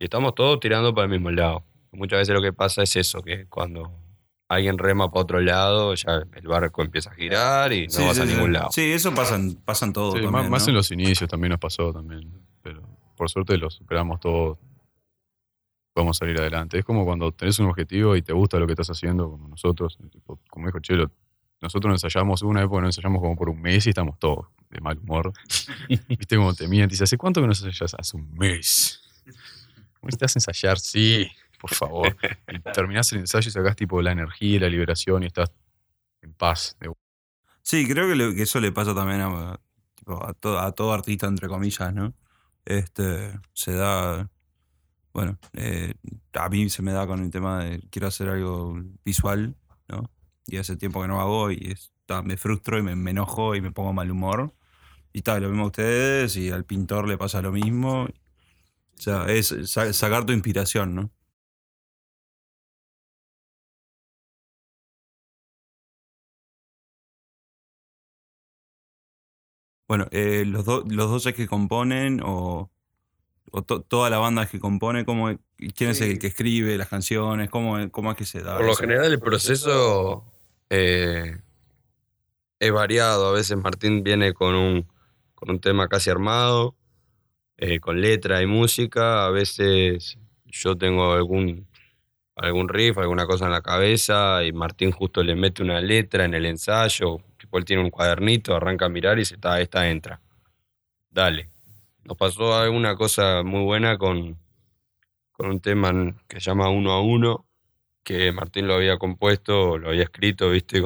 Y 0.00 0.04
estamos 0.04 0.34
todos 0.34 0.58
tirando 0.58 0.92
para 0.92 1.04
el 1.04 1.12
mismo 1.12 1.30
lado. 1.30 1.64
Muchas 1.96 2.18
veces 2.20 2.34
lo 2.34 2.42
que 2.42 2.52
pasa 2.52 2.82
es 2.82 2.94
eso, 2.96 3.22
que 3.22 3.46
cuando 3.46 3.92
alguien 4.48 4.78
rema 4.78 5.10
para 5.10 5.22
otro 5.22 5.40
lado, 5.40 5.94
ya 5.94 6.22
el 6.34 6.46
barco 6.46 6.82
empieza 6.82 7.10
a 7.10 7.14
girar 7.14 7.72
y 7.72 7.86
no 7.86 7.92
Sí, 7.92 8.02
vas 8.04 8.16
sí, 8.16 8.22
a 8.22 8.26
sí. 8.26 8.32
ningún 8.34 8.52
lado. 8.52 8.68
Sí, 8.70 8.92
eso 8.92 9.14
pasan, 9.14 9.54
pasan 9.64 9.92
todos. 9.92 10.14
Sí, 10.14 10.22
también, 10.22 10.50
más, 10.50 10.68
en 10.68 10.74
los 10.74 10.90
inicios 10.90 11.28
también 11.28 11.50
nos 11.50 11.58
pasó 11.60 11.92
también. 11.92 12.30
Pero 12.62 12.82
por 13.16 13.28
suerte 13.30 13.56
lo 13.56 13.70
superamos 13.70 14.20
todos. 14.20 14.58
Podemos 15.92 16.18
salir 16.18 16.38
adelante. 16.38 16.78
Es 16.78 16.84
como 16.84 17.04
cuando 17.06 17.32
tenés 17.32 17.58
un 17.58 17.66
objetivo 17.66 18.14
y 18.16 18.22
te 18.22 18.32
gusta 18.34 18.58
lo 18.58 18.66
que 18.66 18.74
estás 18.74 18.90
haciendo, 18.90 19.30
como 19.30 19.48
nosotros. 19.48 19.98
tipo, 20.10 20.38
como 20.50 20.66
dijo 20.66 20.78
Chelo, 20.80 21.10
nosotros 21.62 21.90
nos 21.90 22.04
ensayamos 22.04 22.42
una 22.42 22.60
época, 22.62 22.82
nos 22.82 22.96
ensayamos 22.96 23.22
como 23.22 23.34
por 23.34 23.48
un 23.48 23.60
mes 23.62 23.86
y 23.86 23.88
estamos 23.88 24.18
todos 24.18 24.46
de 24.68 24.80
mal 24.80 24.98
humor. 24.98 25.32
Viste 26.08 26.36
como 26.36 26.52
te 26.52 26.68
mienten. 26.68 26.90
Dice, 26.90 27.04
¿hace 27.04 27.16
cuánto 27.16 27.40
que 27.40 27.46
nos 27.46 27.62
ensayas? 27.62 27.94
Hace 27.98 28.16
un 28.18 28.30
mes. 28.34 29.00
¿Cómo 29.24 30.08
necesitas 30.08 30.36
ensayar? 30.36 30.78
Sí, 30.78 31.26
por 31.60 31.74
favor. 31.74 32.16
Y 32.48 32.58
terminás 32.72 33.12
el 33.12 33.20
ensayo 33.20 33.48
y 33.48 33.52
sacás 33.52 33.76
tipo 33.76 34.00
la 34.02 34.12
energía 34.12 34.56
y 34.56 34.58
la 34.58 34.68
liberación 34.68 35.22
y 35.22 35.26
estás 35.26 35.50
en 36.22 36.32
paz. 36.34 36.76
Sí, 37.62 37.86
creo 37.88 38.06
que, 38.34 38.42
eso 38.42 38.60
le 38.60 38.72
pasa 38.72 38.94
también 38.94 39.20
a, 39.22 39.58
tipo, 39.94 40.24
a, 40.24 40.32
to- 40.34 40.58
a 40.58 40.72
todo 40.72 40.92
artista, 40.92 41.26
entre 41.26 41.48
comillas, 41.48 41.92
¿no? 41.92 42.14
Este, 42.64 43.38
se 43.52 43.72
da, 43.72 44.30
bueno, 45.12 45.38
eh, 45.54 45.94
a 46.34 46.48
mí 46.48 46.68
se 46.70 46.82
me 46.82 46.92
da 46.92 47.06
con 47.06 47.22
el 47.22 47.30
tema 47.30 47.64
de 47.64 47.80
quiero 47.90 48.08
hacer 48.08 48.28
algo 48.28 48.80
visual, 49.04 49.56
¿no? 49.88 50.10
Y 50.46 50.58
hace 50.58 50.76
tiempo 50.76 51.02
que 51.02 51.08
no 51.08 51.20
hago 51.20 51.50
y 51.50 51.76
me 52.24 52.36
frustro 52.36 52.78
y 52.78 52.82
me, 52.82 53.10
enojo 53.10 53.56
y 53.56 53.60
me 53.60 53.72
pongo 53.72 53.92
mal 53.92 54.10
humor. 54.10 54.54
Y 55.12 55.22
tal, 55.22 55.42
lo 55.42 55.48
mismo 55.48 55.64
a 55.64 55.66
ustedes 55.68 56.36
y 56.36 56.50
al 56.50 56.64
pintor 56.64 57.08
le 57.08 57.18
pasa 57.18 57.42
lo 57.42 57.50
mismo. 57.50 58.04
O 58.04 58.08
sea, 59.00 59.26
es 59.26 59.54
sa- 59.64 59.92
sacar 59.92 60.24
tu 60.24 60.32
inspiración, 60.32 60.94
¿no? 60.94 61.10
Bueno, 69.88 70.06
eh, 70.10 70.44
los, 70.46 70.64
do- 70.64 70.84
los 70.88 71.10
dos 71.10 71.26
es 71.26 71.34
que 71.34 71.46
componen 71.46 72.20
o, 72.24 72.70
o 73.52 73.62
to- 73.62 73.82
toda 73.82 74.10
la 74.10 74.18
banda 74.18 74.42
es 74.42 74.50
que 74.50 74.58
compone, 74.60 75.04
¿cómo, 75.04 75.36
¿quién 75.76 75.90
es 75.90 76.00
el 76.00 76.18
que 76.18 76.26
escribe 76.28 76.76
las 76.76 76.88
canciones? 76.88 77.50
¿Cómo, 77.50 77.78
es- 77.78 77.90
cómo 77.90 78.10
es 78.10 78.16
que 78.16 78.24
se 78.24 78.40
da? 78.42 78.56
Por 78.56 78.66
lo 78.66 78.72
eso? 78.72 78.80
general 78.80 79.12
el 79.12 79.20
proceso 79.20 80.24
eh, 80.70 81.36
es 82.58 82.72
variado. 82.72 83.28
A 83.28 83.32
veces 83.32 83.56
Martín 83.56 84.02
viene 84.02 84.32
con 84.32 84.54
un, 84.54 84.86
con 85.34 85.50
un 85.50 85.60
tema 85.60 85.88
casi 85.88 86.10
armado, 86.10 86.74
eh, 87.56 87.80
con 87.80 88.00
letra 88.00 88.42
y 88.42 88.46
música. 88.46 89.26
A 89.26 89.30
veces 89.30 90.18
yo 90.46 90.76
tengo 90.76 91.12
algún, 91.12 91.66
algún 92.36 92.68
riff, 92.68 92.98
alguna 92.98 93.26
cosa 93.26 93.46
en 93.46 93.52
la 93.52 93.62
cabeza 93.62 94.44
y 94.44 94.52
Martín 94.52 94.90
justo 94.92 95.22
le 95.22 95.36
mete 95.36 95.62
una 95.62 95.80
letra 95.80 96.24
en 96.24 96.34
el 96.34 96.46
ensayo. 96.46 97.18
Él 97.58 97.64
tiene 97.64 97.82
un 97.82 97.90
cuadernito, 97.90 98.54
arranca 98.54 98.86
a 98.86 98.88
mirar 98.88 99.16
y 99.18 99.20
dice, 99.20 99.38
"Ta, 99.38 99.60
esta 99.60 99.88
entra. 99.88 100.20
Dale. 101.10 101.50
Nos 102.04 102.16
pasó 102.16 102.54
alguna 102.54 102.94
cosa 102.96 103.42
muy 103.42 103.62
buena 103.64 103.98
con, 103.98 104.38
con 105.32 105.50
un 105.50 105.60
tema 105.60 105.92
que 106.28 106.40
se 106.40 106.50
llama 106.50 106.70
Uno 106.70 106.92
a 106.92 107.02
Uno, 107.02 107.46
que 108.04 108.30
Martín 108.32 108.68
lo 108.68 108.74
había 108.74 108.98
compuesto, 108.98 109.78
lo 109.78 109.88
había 109.88 110.04
escrito, 110.04 110.50
viste, 110.50 110.82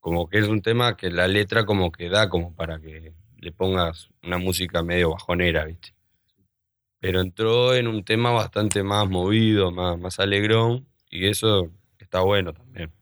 como 0.00 0.28
que 0.28 0.38
es 0.38 0.48
un 0.48 0.62
tema 0.62 0.96
que 0.96 1.10
la 1.10 1.28
letra 1.28 1.66
como 1.66 1.92
que 1.92 2.08
da 2.08 2.28
como 2.28 2.54
para 2.54 2.80
que 2.80 3.12
le 3.36 3.52
pongas 3.52 4.08
una 4.22 4.38
música 4.38 4.82
medio 4.82 5.10
bajonera, 5.10 5.64
viste. 5.64 5.94
Pero 6.98 7.20
entró 7.20 7.74
en 7.74 7.86
un 7.86 8.04
tema 8.04 8.32
bastante 8.32 8.82
más 8.82 9.08
movido, 9.08 9.70
más, 9.70 9.98
más 9.98 10.18
alegrón, 10.18 10.88
y 11.10 11.26
eso 11.28 11.70
está 11.98 12.20
bueno 12.20 12.52
también. 12.52 12.92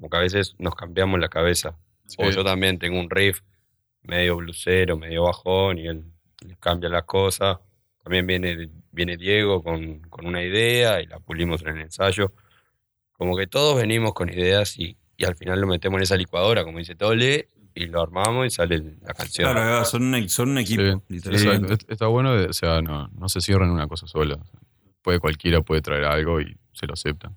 Como 0.00 0.08
que 0.08 0.16
a 0.16 0.20
veces 0.20 0.54
nos 0.58 0.74
cambiamos 0.74 1.20
la 1.20 1.28
cabeza. 1.28 1.76
O 2.16 2.30
yo 2.30 2.42
también 2.42 2.78
tengo 2.78 2.98
un 2.98 3.10
riff 3.10 3.40
medio 4.02 4.36
blusero, 4.36 4.96
medio 4.96 5.24
bajón, 5.24 5.76
y 5.76 5.88
él 5.88 6.04
cambia 6.58 6.88
las 6.88 7.04
cosas. 7.04 7.58
También 8.02 8.26
viene, 8.26 8.70
viene 8.92 9.18
Diego 9.18 9.62
con, 9.62 10.00
con 10.08 10.26
una 10.26 10.42
idea 10.42 11.02
y 11.02 11.06
la 11.06 11.18
pulimos 11.20 11.60
en 11.60 11.68
el 11.68 11.80
ensayo. 11.82 12.32
Como 13.12 13.36
que 13.36 13.46
todos 13.46 13.76
venimos 13.76 14.14
con 14.14 14.30
ideas 14.30 14.78
y, 14.78 14.96
y 15.18 15.24
al 15.26 15.36
final 15.36 15.60
lo 15.60 15.66
metemos 15.66 15.98
en 15.98 16.04
esa 16.04 16.16
licuadora, 16.16 16.64
como 16.64 16.78
dice 16.78 16.94
Tole, 16.94 17.50
y 17.74 17.86
lo 17.86 18.00
armamos 18.00 18.46
y 18.46 18.50
sale 18.50 18.78
la 19.02 19.12
canción. 19.12 19.52
Claro, 19.52 19.84
son 19.84 20.14
un, 20.14 20.28
son 20.30 20.48
un 20.52 20.58
equipo, 20.58 20.82
Sí, 20.82 21.02
literalmente. 21.08 21.76
Está 21.92 22.06
bueno, 22.06 22.34
de- 22.34 22.46
o 22.46 22.52
sea, 22.54 22.80
no, 22.80 23.08
no 23.08 23.28
se 23.28 23.42
cierran 23.42 23.68
en 23.68 23.74
una 23.74 23.86
cosa 23.86 24.06
sola. 24.06 24.38
Puede 25.02 25.18
cualquiera 25.20 25.60
puede 25.60 25.82
traer 25.82 26.04
algo 26.04 26.40
y 26.40 26.56
se 26.72 26.86
lo 26.86 26.94
aceptan. 26.94 27.36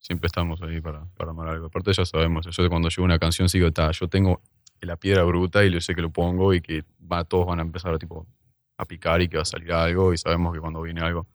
Siempre 0.00 0.26
estamos 0.26 0.60
ahí 0.62 0.80
para, 0.80 1.04
para 1.16 1.30
armar 1.30 1.48
algo. 1.48 1.66
Aparte 1.66 1.92
ya 1.92 2.04
sabemos, 2.04 2.46
yo 2.50 2.68
cuando 2.68 2.88
llevo 2.88 3.04
una 3.04 3.18
canción 3.18 3.48
sigo, 3.48 3.70
"Ta, 3.70 3.90
yo 3.92 4.08
tengo 4.08 4.40
la 4.80 4.96
piedra 4.96 5.22
bruta 5.24 5.64
y 5.64 5.70
yo 5.70 5.80
sé 5.80 5.94
que 5.94 6.00
lo 6.02 6.10
pongo 6.10 6.54
y 6.54 6.60
que 6.62 6.84
va, 7.00 7.22
todos 7.24 7.46
van 7.46 7.58
a 7.58 7.62
empezar 7.62 7.98
tipo, 7.98 8.26
a 8.78 8.84
picar 8.86 9.20
y 9.20 9.28
que 9.28 9.36
va 9.36 9.42
a 9.42 9.46
salir 9.46 9.72
algo 9.72 10.12
y 10.14 10.18
sabemos 10.18 10.54
que 10.54 10.60
cuando 10.60 10.80
viene 10.82 11.02
algo, 11.02 11.26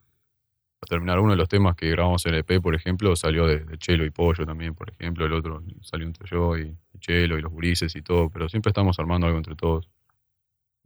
a 0.82 0.86
terminar 0.88 1.20
uno 1.20 1.32
de 1.32 1.38
los 1.38 1.48
temas 1.48 1.76
que 1.76 1.90
grabamos 1.92 2.26
en 2.26 2.34
el 2.34 2.40
EP, 2.40 2.60
por 2.62 2.74
ejemplo, 2.76 3.16
salió 3.16 3.46
de, 3.48 3.60
de 3.64 3.78
Chelo 3.78 4.04
y 4.04 4.10
Pollo 4.10 4.46
también, 4.46 4.74
por 4.74 4.90
ejemplo, 4.90 5.26
el 5.26 5.34
otro 5.34 5.64
salió 5.82 6.06
entre 6.08 6.28
yo 6.28 6.58
y, 6.58 6.76
y 6.94 7.00
Chelo 7.00 7.38
y 7.38 7.42
los 7.42 7.52
gurises 7.52 7.96
y 7.96 8.02
todo, 8.02 8.30
pero 8.30 8.50
siempre 8.50 8.72
estamos 8.72 8.98
armando 9.00 9.28
algo 9.28 9.38
entre 9.38 9.56
todos. 9.56 9.88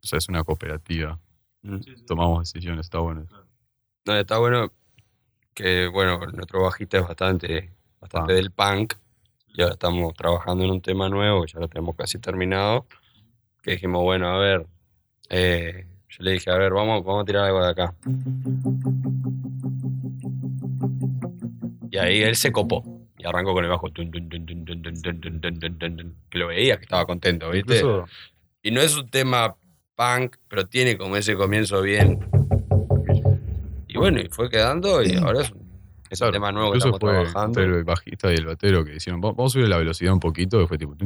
O 0.04 0.08
sea, 0.08 0.18
es 0.18 0.28
una 0.30 0.44
cooperativa 0.44 1.18
Mm. 1.62 1.80
tomamos 2.08 2.40
decisiones, 2.54 2.86
está 2.86 3.00
bueno. 3.00 3.26
No, 4.06 4.16
está 4.16 4.38
bueno 4.38 4.72
bueno, 5.92 6.20
nuestro 6.34 6.64
bajista 6.64 6.98
es 6.98 7.08
bastante, 7.08 7.72
bastante 8.00 8.34
del 8.34 8.52
punk. 8.52 8.94
Ya 9.56 9.66
estamos 9.68 10.14
trabajando 10.14 10.64
en 10.64 10.72
un 10.72 10.82
tema 10.82 11.10
nuevo, 11.10 11.46
ya 11.46 11.60
lo 11.60 11.68
tenemos 11.68 11.96
casi 11.96 12.20
terminado. 12.20 12.86
Que 13.62 13.72
dijimos, 13.72 14.04
bueno, 14.04 14.30
a 14.30 14.38
ver, 14.38 14.66
yo 15.30 16.24
le 16.24 16.32
dije, 16.32 16.50
a 16.52 16.58
ver, 16.58 16.72
vamos, 16.72 17.04
vamos 17.04 17.24
a 17.24 17.26
tirar 17.26 17.46
algo 17.46 17.62
de 17.62 17.70
acá. 17.70 17.94
Y 21.92 21.98
ahí 21.98 22.22
él 22.22 22.36
se 22.36 22.52
copó. 22.52 22.84
Y 23.18 23.26
arrancó 23.28 23.54
con 23.54 23.66
el 23.66 23.70
bajo. 23.70 23.92
Que 23.92 24.00
lo 26.38 26.48
veía 26.48 26.78
que 26.78 26.84
estaba 26.84 27.06
contento, 27.06 27.50
¿viste? 27.50 27.84
Y 28.62 28.72
no 28.72 28.82
es 28.82 28.96
un 28.96 29.10
tema 29.10 29.58
punk, 29.96 30.38
pero 30.48 30.68
tiene 30.68 30.98
como 30.98 31.18
ese 31.18 31.36
comienzo 31.36 31.82
bien 31.82 32.20
bueno, 34.00 34.20
y 34.20 34.28
fue 34.30 34.50
quedando 34.50 35.04
y 35.04 35.16
ahora 35.16 35.42
es, 35.42 35.54
es 36.10 36.20
claro, 36.20 36.32
un 36.32 36.34
tema 36.34 36.52
nuevo 36.52 36.72
que 36.72 36.80
estamos 36.80 37.00
fue 37.00 37.12
trabajando. 37.12 37.62
Este, 37.62 37.78
el 37.78 37.84
bajista 37.84 38.32
y 38.32 38.36
el 38.36 38.46
batero 38.46 38.84
que 38.84 38.96
hicieron, 38.96 39.22
vamos 39.22 39.52
a 39.52 39.54
subir 39.54 39.68
la 39.68 39.78
velocidad 39.78 40.14
un 40.14 40.20
poquito, 40.20 40.62
y 40.62 40.68
fue 40.68 40.78
tipo. 40.78 40.96
Y 41.00 41.06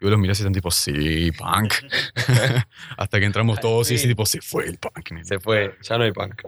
vos 0.00 0.10
los 0.10 0.18
mirás 0.18 0.38
y 0.38 0.42
están 0.42 0.52
tipo, 0.52 0.70
sí, 0.70 1.32
punk. 1.32 1.74
Hasta 2.96 3.18
que 3.18 3.26
entramos 3.26 3.58
todos 3.60 3.90
y 3.90 3.96
ese 3.96 4.06
tipo, 4.06 4.24
se 4.26 4.40
fue 4.40 4.66
el 4.66 4.78
punk. 4.78 5.24
Se 5.24 5.40
fue, 5.40 5.76
ya 5.82 5.98
no 5.98 6.04
hay 6.04 6.12
punk. 6.12 6.42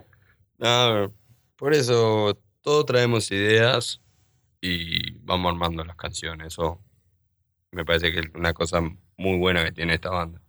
Por 1.57 1.75
eso, 1.75 2.39
todos 2.61 2.87
traemos 2.87 3.31
ideas 3.33 4.01
y 4.61 5.19
vamos 5.19 5.53
armando 5.53 5.85
las 5.85 5.97
canciones. 5.97 6.49
Eso 6.49 6.81
me 7.73 7.85
parece 7.85 8.13
que 8.13 8.21
es 8.21 8.27
una 8.35 8.55
cosa 8.55 8.81
muy 9.17 9.39
buena 9.39 9.65
que 9.65 9.73
tiene 9.73 9.95
esta 9.95 10.11
banda. 10.11 10.41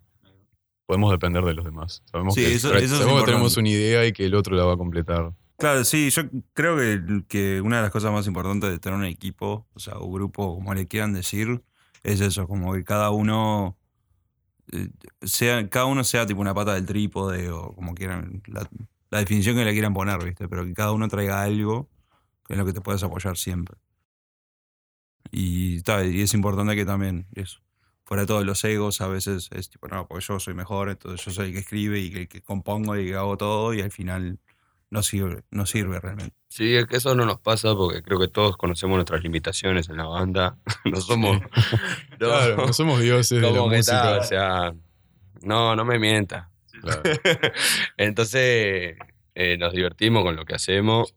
Podemos 0.85 1.11
depender 1.11 1.43
de 1.43 1.53
los 1.53 1.63
demás. 1.65 2.03
Sabemos, 2.11 2.33
Sí, 2.35 2.41
que, 2.41 2.53
eso- 2.55 2.73
eso 2.75 2.83
es 2.95 2.99
sabemos 2.99 3.21
que 3.21 3.25
tenemos 3.31 3.55
una 3.57 3.69
idea 3.69 4.05
y 4.05 4.11
que 4.13 4.25
el 4.25 4.35
otro 4.35 4.55
la 4.55 4.65
va 4.65 4.73
a 4.73 4.77
completar. 4.77 5.33
Claro, 5.57 5.83
sí, 5.85 6.09
yo 6.09 6.23
creo 6.53 6.75
que, 6.77 7.23
que 7.27 7.61
una 7.61 7.77
de 7.77 7.83
las 7.83 7.91
cosas 7.91 8.11
más 8.11 8.27
importantes 8.27 8.69
de 8.69 8.79
tener 8.79 8.97
un 8.97 9.05
equipo, 9.05 9.65
o 9.73 9.79
sea, 9.79 9.97
un 9.97 10.11
grupo, 10.11 10.55
como 10.55 10.73
le 10.73 10.87
quieran 10.87 11.13
decir, 11.13 11.63
es 12.03 12.19
eso, 12.19 12.47
como 12.47 12.73
que 12.73 12.83
cada 12.83 13.11
uno 13.11 13.77
eh, 14.73 14.89
sea, 15.21 15.69
cada 15.69 15.85
uno 15.85 16.03
sea 16.03 16.25
tipo 16.25 16.41
una 16.41 16.53
pata 16.53 16.73
del 16.73 16.85
trípode 16.85 17.49
o 17.49 17.73
como 17.73 17.95
quieran, 17.95 18.41
la, 18.47 18.67
la 19.09 19.19
definición 19.19 19.55
que 19.55 19.63
le 19.63 19.71
quieran 19.73 19.93
poner, 19.93 20.21
¿viste? 20.23 20.49
Pero 20.49 20.65
que 20.65 20.73
cada 20.73 20.91
uno 20.91 21.07
traiga 21.07 21.41
algo 21.43 21.87
en 22.49 22.57
lo 22.57 22.65
que 22.65 22.73
te 22.73 22.81
puedas 22.81 23.03
apoyar 23.03 23.37
siempre. 23.37 23.77
Y, 25.31 25.81
ta, 25.81 26.03
y 26.03 26.21
es 26.21 26.33
importante 26.33 26.75
que 26.75 26.85
también, 26.85 27.25
eso, 27.35 27.59
fuera 28.05 28.23
de 28.23 28.27
todos 28.27 28.45
los 28.45 28.63
egos, 28.63 29.01
a 29.01 29.07
veces 29.07 29.49
es 29.51 29.69
tipo, 29.69 29.87
no, 29.87 30.07
porque 30.07 30.25
yo 30.25 30.39
soy 30.39 30.53
mejor, 30.53 30.89
entonces 30.89 31.25
yo 31.25 31.31
soy 31.31 31.47
el 31.47 31.53
que 31.53 31.59
escribe 31.59 31.99
y 31.99 32.13
el 32.15 32.27
que 32.27 32.41
compongo 32.41 32.97
y 32.97 33.07
que 33.07 33.15
hago 33.15 33.37
todo, 33.37 33.73
y 33.73 33.81
al 33.81 33.91
final 33.91 34.39
no 34.89 35.01
sirve, 35.01 35.43
no 35.49 35.65
sirve 35.65 35.99
realmente. 35.99 36.35
Sí, 36.49 36.75
es 36.75 36.85
que 36.85 36.97
eso 36.97 37.15
no 37.15 37.25
nos 37.25 37.39
pasa 37.39 37.73
porque 37.73 38.03
creo 38.03 38.19
que 38.19 38.27
todos 38.27 38.57
conocemos 38.57 38.95
nuestras 38.95 39.23
limitaciones 39.23 39.89
en 39.89 39.97
la 39.97 40.05
banda. 40.05 40.57
no 40.85 41.01
somos. 41.01 41.41
no, 42.11 42.17
Claro, 42.19 42.57
no 42.57 42.73
somos 42.73 43.01
dioses 43.01 43.41
de 43.41 43.51
la 43.51 43.57
como 43.57 43.71
que 43.71 43.77
música. 43.77 44.01
tal, 44.03 44.19
o 44.19 44.23
sea, 44.23 44.73
no, 45.41 45.75
no 45.75 45.83
me 45.83 45.97
mienta. 45.97 46.51
Claro. 46.79 47.01
Entonces 47.97 48.97
eh, 49.33 49.57
nos 49.57 49.73
divertimos 49.73 50.23
con 50.23 50.35
lo 50.35 50.45
que 50.45 50.53
hacemos 50.53 51.15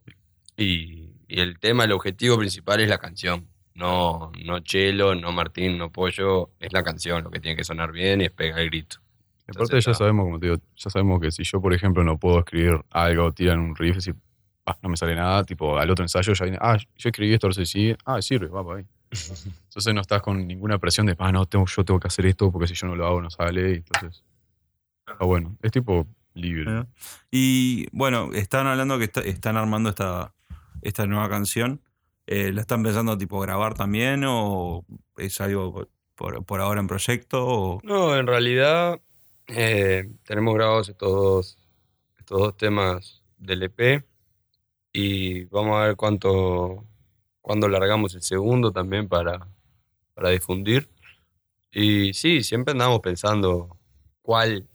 y, 0.55 1.11
y 1.27 1.39
el 1.39 1.59
tema, 1.59 1.83
el 1.83 1.91
objetivo 1.91 2.37
principal 2.39 2.79
es 2.79 2.89
la 2.89 2.97
canción. 2.97 3.47
No, 3.77 4.31
no 4.43 4.59
Chelo, 4.59 5.13
no 5.15 5.31
Martín, 5.31 5.77
no 5.77 5.91
Pollo, 5.91 6.49
es 6.59 6.73
la 6.73 6.83
canción 6.83 7.23
lo 7.23 7.29
que 7.31 7.39
tiene 7.39 7.55
que 7.55 7.63
sonar 7.63 7.91
bien 7.91 8.21
y 8.21 8.25
es 8.25 8.31
pegar 8.31 8.59
el 8.59 8.69
grito. 8.69 8.97
Aparte 9.47 9.79
ya 9.79 9.93
sabemos, 9.93 10.25
como 10.25 10.39
te 10.39 10.47
digo, 10.47 10.57
ya 10.75 10.89
sabemos 10.89 11.21
que 11.21 11.31
si 11.31 11.43
yo, 11.43 11.61
por 11.61 11.73
ejemplo, 11.73 12.03
no 12.03 12.17
puedo 12.17 12.39
escribir 12.39 12.81
algo, 12.89 13.31
tiran 13.33 13.59
un 13.59 13.75
riff 13.75 13.93
y 13.93 13.95
decir, 13.95 14.15
"Ah, 14.65 14.77
no 14.81 14.89
me 14.89 14.97
sale 14.97 15.15
nada, 15.15 15.43
tipo, 15.45 15.77
al 15.77 15.89
otro 15.89 16.03
ensayo 16.03 16.33
ya 16.33 16.43
viene, 16.45 16.57
ah, 16.59 16.75
yo 16.77 17.09
escribí 17.09 17.33
esto, 17.33 17.47
ahora 17.47 17.65
sí, 17.65 17.95
ah, 18.05 18.21
sirve, 18.21 18.47
va 18.47 18.63
por 18.63 18.77
ahí. 18.77 18.85
Entonces 19.69 19.93
no 19.93 20.01
estás 20.01 20.21
con 20.21 20.45
ninguna 20.47 20.79
presión 20.79 21.05
de, 21.05 21.15
ah, 21.19 21.31
no, 21.31 21.45
tengo, 21.45 21.65
yo 21.67 21.85
tengo 21.85 21.99
que 21.99 22.07
hacer 22.07 22.25
esto 22.25 22.51
porque 22.51 22.67
si 22.67 22.73
yo 22.73 22.87
no 22.87 22.95
lo 22.95 23.05
hago 23.07 23.21
no 23.21 23.29
sale, 23.29 23.71
y 23.71 23.75
entonces... 23.75 24.23
Ah, 25.05 25.23
bueno, 25.23 25.55
es 25.61 25.71
tipo 25.71 26.05
libre. 26.33 26.83
Y 27.31 27.87
bueno, 27.95 28.31
están 28.33 28.67
hablando 28.67 28.97
que 28.97 29.05
está- 29.05 29.21
están 29.21 29.55
armando 29.55 29.89
esta, 29.89 30.33
esta 30.81 31.05
nueva 31.07 31.29
canción. 31.29 31.79
Eh, 32.29 32.51
¿La 32.51 32.61
están 32.61 32.83
pensando 32.83 33.17
tipo 33.17 33.39
grabar 33.39 33.73
también 33.73 34.23
o 34.27 34.85
es 35.15 35.39
algo 35.39 35.87
por- 36.15 36.43
por, 36.45 36.59
ahora 36.61 36.81
en 36.81 36.87
proyecto? 36.87 37.79
No, 37.83 38.17
en 38.17 38.27
realidad 38.27 38.99
eh, 39.47 40.09
tenemos 40.25 40.53
grabados 40.55 40.89
estos 40.89 41.09
dos, 41.09 41.57
estos 42.19 42.37
dos 42.39 42.57
temas 42.57 43.23
del 43.37 43.63
EP 43.63 44.03
y 44.91 45.45
vamos 45.45 45.77
a 45.77 45.85
ver 45.87 45.95
cuánto, 45.95 46.83
cuándo 47.41 47.69
largamos 47.69 48.13
el 48.13 48.21
segundo 48.23 48.73
también 48.73 49.07
para, 49.07 49.47
para 50.13 50.29
difundir. 50.29 50.89
Y 51.71 52.13
sí, 52.13 52.43
siempre 52.43 52.73
andamos 52.73 52.99
pensando 52.99 53.77
cuál, 54.21 54.67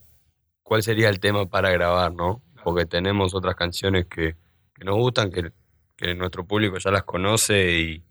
cuál 0.62 0.82
sería 0.82 1.10
el 1.10 1.20
tema 1.20 1.44
para 1.46 1.70
grabar, 1.70 2.14
¿no? 2.14 2.40
Porque 2.64 2.86
tenemos 2.86 3.34
otras 3.34 3.56
canciones 3.56 4.06
que, 4.06 4.36
que 4.74 4.84
nos 4.84 4.96
gustan, 4.96 5.30
que, 5.30 5.52
que 6.02 6.14
nuestro 6.16 6.44
público 6.44 6.78
ya 6.78 6.90
las 6.90 7.04
conoce 7.04 7.78
y, 7.80 8.02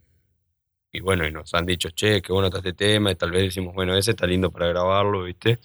y 0.93 0.99
bueno, 1.01 1.27
y 1.27 1.31
nos 1.31 1.53
han 1.53 1.65
dicho, 1.65 1.89
che, 1.89 2.21
qué 2.21 2.31
bueno 2.31 2.47
está 2.47 2.59
este 2.59 2.73
tema, 2.73 3.11
y 3.11 3.15
tal 3.15 3.31
vez 3.31 3.43
decimos, 3.43 3.73
bueno, 3.73 3.95
ese 3.95 4.11
está 4.11 4.25
lindo 4.25 4.49
para 4.51 4.67
grabarlo, 4.67 5.23
¿viste? 5.23 5.59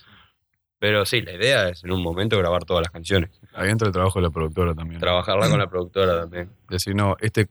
Pero 0.79 1.07
sí, 1.07 1.23
la 1.23 1.33
idea 1.33 1.69
es 1.69 1.85
en 1.85 1.93
un 1.93 2.03
momento 2.03 2.37
grabar 2.37 2.65
todas 2.65 2.83
las 2.83 2.91
canciones, 2.91 3.31
Ahí 3.55 3.71
entra 3.71 3.87
el 3.87 3.93
trabajo 3.95 4.19
de 4.19 4.25
la 4.25 4.31
productora 4.31 4.75
también. 4.75 5.01
trabajarla 5.01 5.49
con 5.49 5.59
la 5.59 5.69
productora 5.69 6.21
también. 6.23 6.51
Decir, 6.69 6.95
no, 6.95 7.17
este 7.21 7.49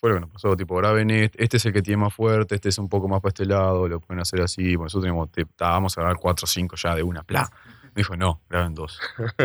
fue 0.00 0.10
lo 0.10 0.14
que 0.16 0.20
nos 0.22 0.30
pasó, 0.30 0.56
tipo, 0.56 0.76
graben 0.76 1.10
este, 1.10 1.42
este 1.44 1.56
es 1.58 1.66
el 1.66 1.72
que 1.72 1.82
tiene 1.82 1.98
más 2.02 2.14
fuerte, 2.14 2.54
este 2.54 2.68
es 2.70 2.78
un 2.78 2.88
poco 2.88 3.08
más 3.08 3.20
para 3.20 3.30
este 3.30 3.44
lado, 3.44 3.88
lo 3.88 4.00
pueden 4.00 4.20
hacer 4.20 4.40
así. 4.40 4.76
Bueno, 4.76 4.84
nosotros 4.84 5.02
teníamos, 5.04 5.32
te- 5.32 5.44
ta, 5.44 5.70
vamos 5.70 5.98
a 5.98 6.00
grabar 6.00 6.16
cuatro 6.18 6.44
o 6.44 6.46
cinco 6.46 6.76
ya 6.76 6.94
de 6.94 7.02
una, 7.02 7.22
bla. 7.22 7.50
Me 7.82 7.90
dijo, 8.02 8.16
no, 8.16 8.40
graben 8.48 8.74
dos. 8.74 9.00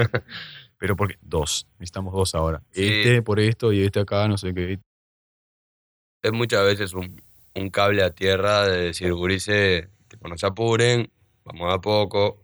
Pero 0.86 0.95
porque 0.95 1.17
dos, 1.19 1.65
necesitamos 1.80 2.13
dos 2.13 2.36
ahora. 2.36 2.62
Sí. 2.69 2.86
Este 2.86 3.24
por 3.24 3.39
esto 3.39 3.74
y 3.74 3.82
este 3.82 4.02
acá, 4.02 4.28
no 4.28 4.38
sé 4.38 4.54
qué. 4.54 4.78
Es 6.21 6.32
muchas 6.32 6.63
veces 6.63 6.93
un, 6.93 7.19
un 7.56 7.71
cable 7.71 8.04
a 8.04 8.12
tierra 8.12 8.67
de 8.67 8.84
decir, 8.84 9.12
gurises, 9.12 9.89
tipo, 10.08 10.28
no 10.28 10.38
se 10.38 10.45
apuren, 10.45 11.10
vamos 11.43 11.74
a 11.74 11.82
poco. 11.82 12.39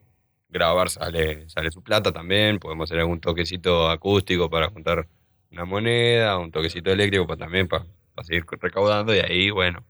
Grabar 0.49 0.89
sale, 0.89 1.47
sale 1.49 1.69
su 1.69 1.83
plata 1.83 2.11
también, 2.11 2.57
podemos 2.57 2.89
hacer 2.89 3.01
algún 3.01 3.21
toquecito 3.21 3.87
acústico 3.87 4.49
para 4.49 4.71
juntar 4.71 5.07
una 5.51 5.65
moneda, 5.65 6.39
un 6.39 6.49
toquecito 6.49 6.91
eléctrico 6.91 7.27
para 7.27 7.37
también 7.37 7.67
para, 7.67 7.85
para 8.15 8.25
seguir 8.25 8.43
recaudando 8.59 9.13
y 9.13 9.19
ahí, 9.19 9.51
bueno, 9.51 9.85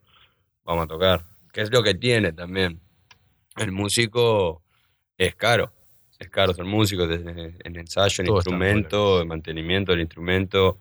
vamos 0.65 0.83
a 0.83 0.87
tocar. 0.87 1.23
Que 1.53 1.61
es 1.61 1.71
lo 1.71 1.83
que 1.83 1.93
tiene 1.93 2.33
también. 2.33 2.81
El 3.55 3.71
músico 3.71 4.61
es 5.17 5.35
caro, 5.35 5.71
es 6.21 6.29
caro 6.29 6.53
ser 6.53 6.65
músico, 6.65 7.07
desde 7.07 7.55
en 7.63 7.75
ensayo, 7.77 8.21
en 8.21 8.27
Todo 8.27 8.37
instrumento, 8.37 9.21
en 9.21 9.27
mantenimiento 9.27 9.91
del 9.91 10.01
instrumento, 10.01 10.77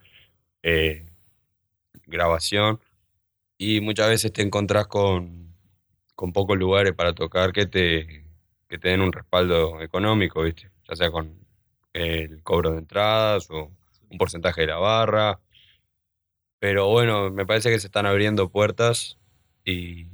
eh, 0.63 1.07
grabación. 2.07 2.79
Y 3.57 3.81
muchas 3.81 4.11
veces 4.11 4.35
te 4.35 4.43
encontrás 4.43 4.87
con, 4.87 5.55
con 6.15 6.35
pocos 6.35 6.59
lugares 6.59 6.93
para 6.93 7.15
tocar 7.15 7.53
que 7.53 7.65
te, 7.65 8.23
que 8.69 8.79
te 8.79 8.89
den 8.91 9.01
un 9.01 9.13
respaldo 9.13 9.81
económico, 9.81 10.43
¿viste? 10.43 10.71
Ya 10.87 10.95
sea 10.95 11.11
con 11.11 11.35
el 11.95 12.43
cobro 12.43 12.73
de 12.73 12.79
entradas 12.79 13.51
o 13.51 13.71
un 14.11 14.19
porcentaje 14.19 14.61
de 14.61 14.67
la 14.67 14.77
barra. 14.77 15.41
Pero 16.59 16.89
bueno, 16.89 17.31
me 17.31 17.47
parece 17.47 17.71
que 17.71 17.81
se 17.81 17.87
están 17.87 18.05
abriendo 18.05 18.51
puertas 18.51 19.17
y, 19.65 20.07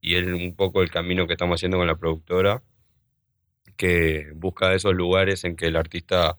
y 0.00 0.14
es 0.14 0.26
un 0.26 0.54
poco 0.56 0.80
el 0.80 0.90
camino 0.90 1.26
que 1.26 1.34
estamos 1.34 1.58
haciendo 1.58 1.76
con 1.76 1.86
la 1.86 1.96
productora, 1.96 2.62
que 3.78 4.32
busca 4.34 4.74
esos 4.74 4.94
lugares 4.94 5.44
en 5.44 5.56
que 5.56 5.68
el 5.68 5.76
artista 5.76 6.38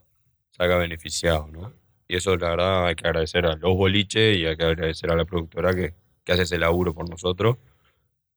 salga 0.52 0.78
beneficiado, 0.78 1.48
¿no? 1.48 1.74
Y 2.08 2.18
eso, 2.18 2.36
la 2.38 2.50
verdad, 2.50 2.88
hay 2.88 2.96
que 2.96 3.08
agradecer 3.08 3.46
a 3.48 3.56
los 3.56 3.76
boliches 3.76 4.38
y 4.38 4.46
hay 4.46 4.58
que 4.58 4.66
agradecer 4.66 5.12
a 5.12 5.16
la 5.16 5.26
productora 5.26 5.74
que, 5.74 5.94
que 6.24 6.32
hace 6.34 6.44
ese 6.44 6.58
laburo 6.60 6.94
por 6.94 7.10
nosotros. 7.10 7.58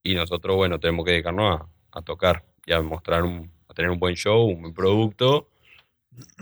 Y 0.02 0.14
nosotros, 0.14 0.56
bueno, 0.56 0.78
tenemos 0.78 1.04
que 1.04 1.12
dedicarnos 1.12 1.60
a, 1.60 1.98
a 1.98 2.02
tocar 2.02 2.44
y 2.64 2.72
a 2.72 2.80
mostrar 2.80 3.24
un, 3.24 3.50
a 3.68 3.74
tener 3.74 3.90
un 3.90 3.98
buen 3.98 4.14
show, 4.14 4.44
un 4.46 4.60
buen 4.62 4.74
producto. 4.74 5.48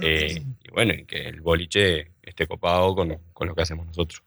eh, 0.03 0.43
y 0.63 0.71
bueno, 0.71 0.93
y 0.95 1.05
que 1.05 1.29
el 1.29 1.41
boliche 1.41 2.13
esté 2.23 2.47
copado 2.47 2.95
con, 2.95 3.17
con 3.33 3.49
lo 3.49 3.55
que 3.55 3.63
hacemos 3.63 3.87
nosotros. 3.87 4.23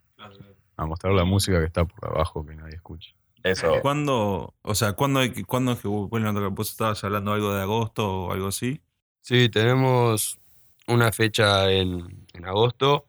A 0.77 0.85
mostrar 0.85 1.13
la 1.13 1.23
música 1.25 1.59
que 1.59 1.65
está 1.67 1.85
por 1.85 2.09
abajo 2.09 2.45
que 2.45 2.55
nadie 2.55 2.75
escucha. 2.75 3.13
Eso. 3.43 3.79
¿Cuándo, 3.81 4.53
o 4.61 4.75
sea, 4.75 4.93
¿cuándo, 4.93 5.19
hay 5.19 5.31
que- 5.31 5.43
¿cuándo 5.43 5.73
es 5.73 5.79
que 5.79 5.87
vuelven 5.89 6.27
a 6.29 6.33
tocar? 6.33 6.49
¿Vos 6.51 6.69
estabas 6.71 7.03
hablando 7.03 7.33
algo 7.33 7.53
de 7.53 7.61
agosto 7.61 8.09
o 8.27 8.31
algo 8.31 8.47
así? 8.47 8.81
Sí, 9.21 9.49
tenemos 9.49 10.39
una 10.87 11.11
fecha 11.11 11.69
en, 11.71 12.25
en 12.33 12.45
agosto, 12.45 13.05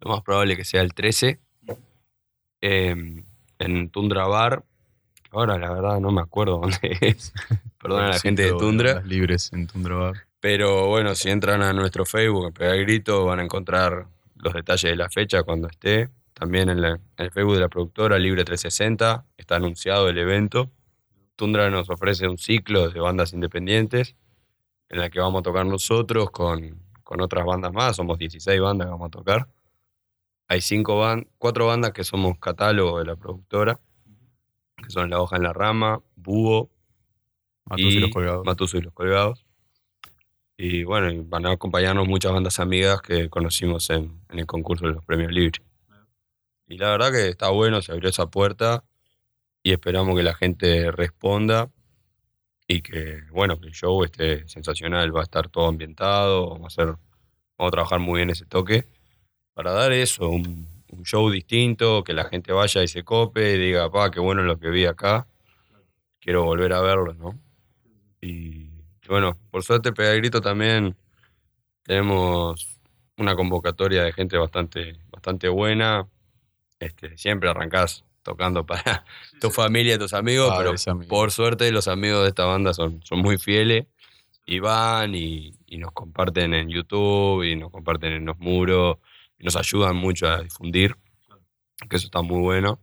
lo 0.00 0.10
más 0.10 0.22
probable 0.22 0.56
que 0.56 0.64
sea 0.64 0.82
el 0.82 0.92
13, 0.94 1.40
em, 2.60 3.24
en 3.58 3.90
Tundra 3.90 4.26
Bar. 4.26 4.64
Ahora, 5.32 5.58
la 5.58 5.70
verdad, 5.72 6.00
no 6.00 6.10
me 6.10 6.20
acuerdo 6.20 6.58
dónde 6.58 6.78
es. 7.00 7.32
Perdón 7.80 8.04
a 8.04 8.08
la 8.08 8.18
gente 8.18 8.42
de 8.42 8.50
Tundra. 8.52 9.00
Libres 9.02 9.52
en 9.52 9.66
Tundra 9.66 9.94
Bar. 9.96 10.14
Pero 10.40 10.86
bueno, 10.88 11.14
si 11.14 11.28
entran 11.30 11.62
a 11.62 11.72
nuestro 11.72 12.04
Facebook, 12.06 12.46
a 12.46 12.50
pegar 12.50 12.74
el 12.76 12.84
grito, 12.84 13.24
van 13.26 13.40
a 13.40 13.44
encontrar 13.44 14.06
los 14.36 14.54
detalles 14.54 14.90
de 14.90 14.96
la 14.96 15.10
fecha 15.10 15.42
cuando 15.42 15.68
esté. 15.68 16.08
También 16.40 16.70
en, 16.70 16.80
la- 16.80 16.92
en 16.94 17.00
el 17.18 17.30
Facebook 17.30 17.54
de 17.54 17.60
la 17.60 17.68
productora 17.68 18.18
Libre 18.18 18.44
360 18.44 19.26
está 19.36 19.56
anunciado 19.56 20.08
el 20.08 20.16
evento. 20.16 20.70
Tundra 21.36 21.68
nos 21.68 21.90
ofrece 21.90 22.26
un 22.28 22.38
ciclo 22.38 22.88
de 22.88 22.98
bandas 22.98 23.34
independientes 23.34 24.16
en 24.88 25.00
la 25.00 25.10
que 25.10 25.20
vamos 25.20 25.40
a 25.40 25.42
tocar 25.42 25.66
nosotros 25.66 26.30
con, 26.30 26.82
con 27.04 27.20
otras 27.20 27.44
bandas 27.44 27.74
más. 27.74 27.96
Somos 27.96 28.18
16 28.18 28.58
bandas 28.58 28.86
que 28.86 28.90
vamos 28.90 29.08
a 29.08 29.10
tocar. 29.10 29.48
Hay 30.48 30.62
cinco 30.62 30.98
ban- 30.98 31.28
cuatro 31.36 31.66
bandas 31.66 31.92
que 31.92 32.04
somos 32.04 32.38
catálogo 32.38 32.98
de 33.00 33.04
la 33.04 33.16
productora, 33.16 33.78
que 34.82 34.88
son 34.88 35.10
La 35.10 35.20
Hoja 35.20 35.36
en 35.36 35.42
la 35.42 35.52
Rama, 35.52 36.00
Búho, 36.16 36.70
Matos 37.66 37.84
y, 37.84 37.98
los 38.00 38.10
colgados. 38.10 38.46
Matuso 38.46 38.78
y 38.78 38.80
los 38.80 38.94
Colgados. 38.94 39.44
Y 40.56 40.84
bueno, 40.84 41.10
y 41.12 41.18
van 41.20 41.44
a 41.44 41.52
acompañarnos 41.52 42.08
muchas 42.08 42.32
bandas 42.32 42.58
amigas 42.60 43.02
que 43.02 43.28
conocimos 43.28 43.90
en, 43.90 44.20
en 44.30 44.38
el 44.38 44.46
concurso 44.46 44.86
de 44.86 44.94
los 44.94 45.04
premios 45.04 45.32
libres. 45.32 45.60
Y 46.70 46.78
la 46.78 46.90
verdad 46.92 47.10
que 47.10 47.28
está 47.28 47.50
bueno, 47.50 47.82
se 47.82 47.90
abrió 47.90 48.08
esa 48.08 48.28
puerta 48.28 48.84
y 49.60 49.72
esperamos 49.72 50.16
que 50.16 50.22
la 50.22 50.34
gente 50.34 50.92
responda 50.92 51.68
y 52.68 52.80
que, 52.80 53.22
bueno, 53.32 53.58
que 53.60 53.66
el 53.66 53.72
show 53.72 54.04
esté 54.04 54.46
sensacional, 54.48 55.14
va 55.14 55.20
a 55.20 55.24
estar 55.24 55.48
todo 55.48 55.66
ambientado, 55.66 56.50
vamos 56.50 56.78
a, 56.78 56.82
hacer, 56.82 56.94
vamos 57.58 57.68
a 57.68 57.70
trabajar 57.72 57.98
muy 57.98 58.18
bien 58.20 58.30
ese 58.30 58.46
toque 58.46 58.86
para 59.52 59.72
dar 59.72 59.90
eso, 59.90 60.28
un, 60.28 60.68
show 61.02 61.28
distinto, 61.30 62.04
que 62.04 62.12
la 62.12 62.24
gente 62.24 62.52
vaya 62.52 62.82
y 62.84 62.88
se 62.88 63.02
cope 63.02 63.54
y 63.54 63.58
diga, 63.58 63.90
pa, 63.90 64.10
qué 64.12 64.20
bueno 64.20 64.42
lo 64.42 64.58
que 64.58 64.70
vi 64.70 64.86
acá, 64.86 65.26
quiero 66.20 66.44
volver 66.44 66.72
a 66.72 66.80
verlo, 66.80 67.14
¿no? 67.14 67.38
Y 68.20 68.68
bueno, 69.08 69.36
por 69.50 69.64
suerte 69.64 69.92
Pega 69.92 70.12
Grito 70.14 70.40
también 70.40 70.96
tenemos 71.82 72.78
una 73.16 73.34
convocatoria 73.34 74.04
de 74.04 74.12
gente 74.12 74.36
bastante, 74.36 75.00
bastante 75.10 75.48
buena. 75.48 76.06
Este, 76.80 77.16
siempre 77.16 77.48
arrancás 77.48 78.04
tocando 78.22 78.66
para 78.66 79.04
tu 79.40 79.50
familia 79.50 79.94
y 79.94 79.98
tus 79.98 80.12
amigos, 80.14 80.52
pero 80.58 80.70
amigos. 80.70 81.06
por 81.08 81.30
suerte 81.30 81.70
los 81.72 81.86
amigos 81.88 82.22
de 82.22 82.28
esta 82.30 82.44
banda 82.46 82.74
son, 82.74 83.00
son 83.04 83.20
muy 83.20 83.38
fieles 83.38 83.86
y 84.46 84.58
van 84.58 85.14
y, 85.14 85.54
y 85.66 85.78
nos 85.78 85.92
comparten 85.92 86.54
en 86.54 86.68
YouTube 86.70 87.44
y 87.44 87.54
nos 87.56 87.70
comparten 87.70 88.12
en 88.14 88.24
los 88.26 88.38
muros 88.38 88.96
y 89.38 89.44
nos 89.44 89.54
ayudan 89.56 89.94
mucho 89.96 90.26
a 90.28 90.42
difundir, 90.42 90.96
que 91.88 91.96
eso 91.96 92.06
está 92.06 92.20
muy 92.22 92.40
bueno. 92.40 92.80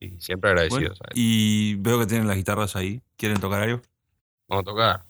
Y 0.00 0.20
siempre 0.20 0.50
Bueno, 0.50 0.62
agradecidos. 0.62 1.00
a 1.02 1.04
ellos. 1.06 1.12
y 1.14 1.74
veo 1.76 1.98
que 1.98 2.06
tienen 2.06 2.26
las 2.26 2.36
guitarras 2.36 2.74
ahí. 2.76 3.00
¿Quieren 3.16 3.38
tocar 3.40 3.62
algo? 3.62 3.82
Vamos 4.48 4.62
a 4.62 4.64
tocar. 4.64 5.04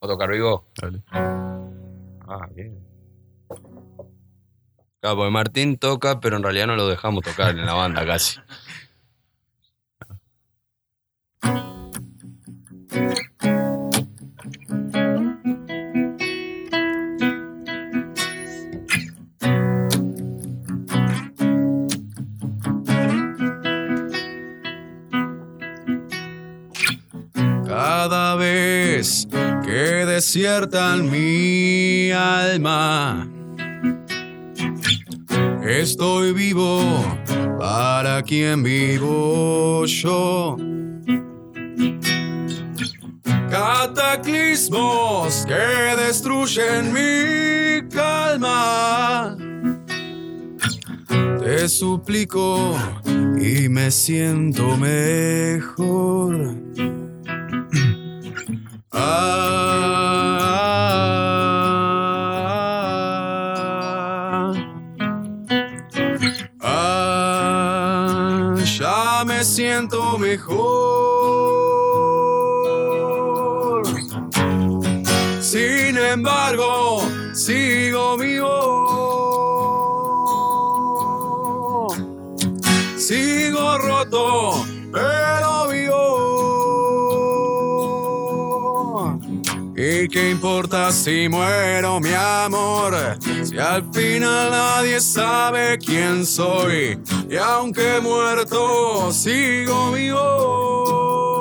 ¿Vamos 0.00 0.02
a 0.02 0.06
tocar 0.06 0.30
Vigo? 0.30 0.66
Dale. 0.80 1.02
Ah, 1.10 2.48
bien. 2.54 2.85
Claro, 5.06 5.18
porque 5.18 5.30
Martín 5.30 5.78
toca, 5.78 6.18
pero 6.18 6.36
en 6.36 6.42
realidad 6.42 6.66
no 6.66 6.74
lo 6.74 6.88
dejamos 6.88 7.22
tocar 7.22 7.50
en 7.50 7.64
la 7.64 7.74
banda 7.74 8.04
casi. 8.04 8.40
Cada 27.64 28.34
vez 28.34 29.28
que 29.64 30.04
desiertan 30.04 31.08
mi 31.08 32.10
alma, 32.10 33.35
estoy 35.66 36.32
vivo 36.32 36.80
para 37.58 38.22
quien 38.22 38.62
vivo 38.62 39.84
yo. 39.86 40.56
Cataclismos 43.50 45.44
que 45.46 45.96
destruyen 45.96 46.92
mi 46.92 47.88
calma. 47.88 49.36
Te 51.40 51.68
suplico 51.68 52.74
y 53.40 53.68
me 53.68 53.90
siento 53.90 54.76
mejor. 54.76 56.54
Ah, 58.98 59.55
importa 90.36 90.92
si 90.92 91.28
muero, 91.30 91.98
mi 91.98 92.12
amor? 92.12 92.94
Si 93.42 93.58
al 93.58 93.82
final 93.90 94.50
nadie 94.50 95.00
sabe 95.00 95.78
quién 95.78 96.26
soy. 96.26 96.98
Y 97.30 97.36
aunque 97.36 98.00
muerto, 98.02 99.10
sigo 99.12 99.92
vivo. 99.92 101.35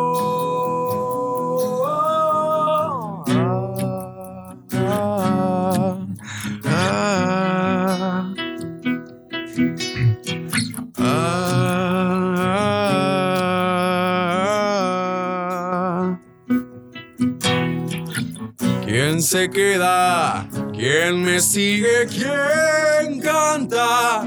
Queda? 19.49 20.47
¿Quién 20.73 21.23
me 21.23 21.39
sigue? 21.39 22.08
¿Quién 22.08 23.19
canta? 23.19 24.23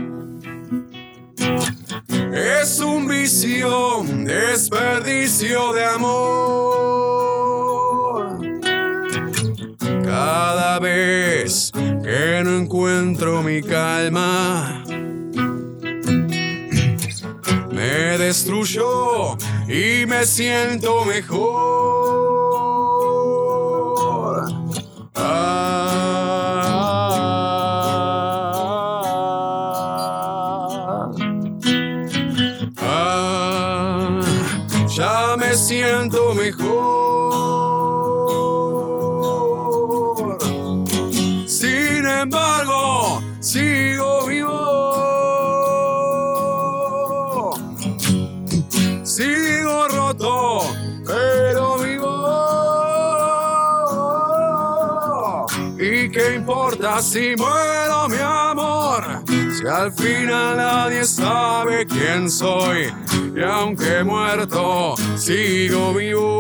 Es 2.33 2.81
un 2.81 3.07
vicio, 3.09 4.03
desperdicio 4.05 5.73
de 5.73 5.85
amor. 5.85 6.79
Cada 10.05 10.79
vez 10.79 11.71
que 11.73 12.43
no 12.45 12.59
encuentro 12.59 13.43
mi 13.43 13.63
calma, 13.63 14.85
me 17.71 18.19
destruyó 18.19 19.37
y 19.67 20.07
me 20.07 20.25
siento 20.27 21.05
mejor. 21.05 22.68
Ah, 25.31 26.78
importa 56.89 57.03
si 57.03 57.35
muero, 57.37 58.09
mi 58.09 58.19
amor? 58.19 59.23
Si 59.27 59.67
al 59.67 59.93
final 59.93 60.57
nadie 60.57 61.05
sabe 61.05 61.87
quién 61.87 62.31
soy. 62.31 62.93
Y 63.35 63.43
aunque 63.43 64.03
muerto, 64.05 64.95
sigo 65.17 65.93
vivo. 65.95 66.38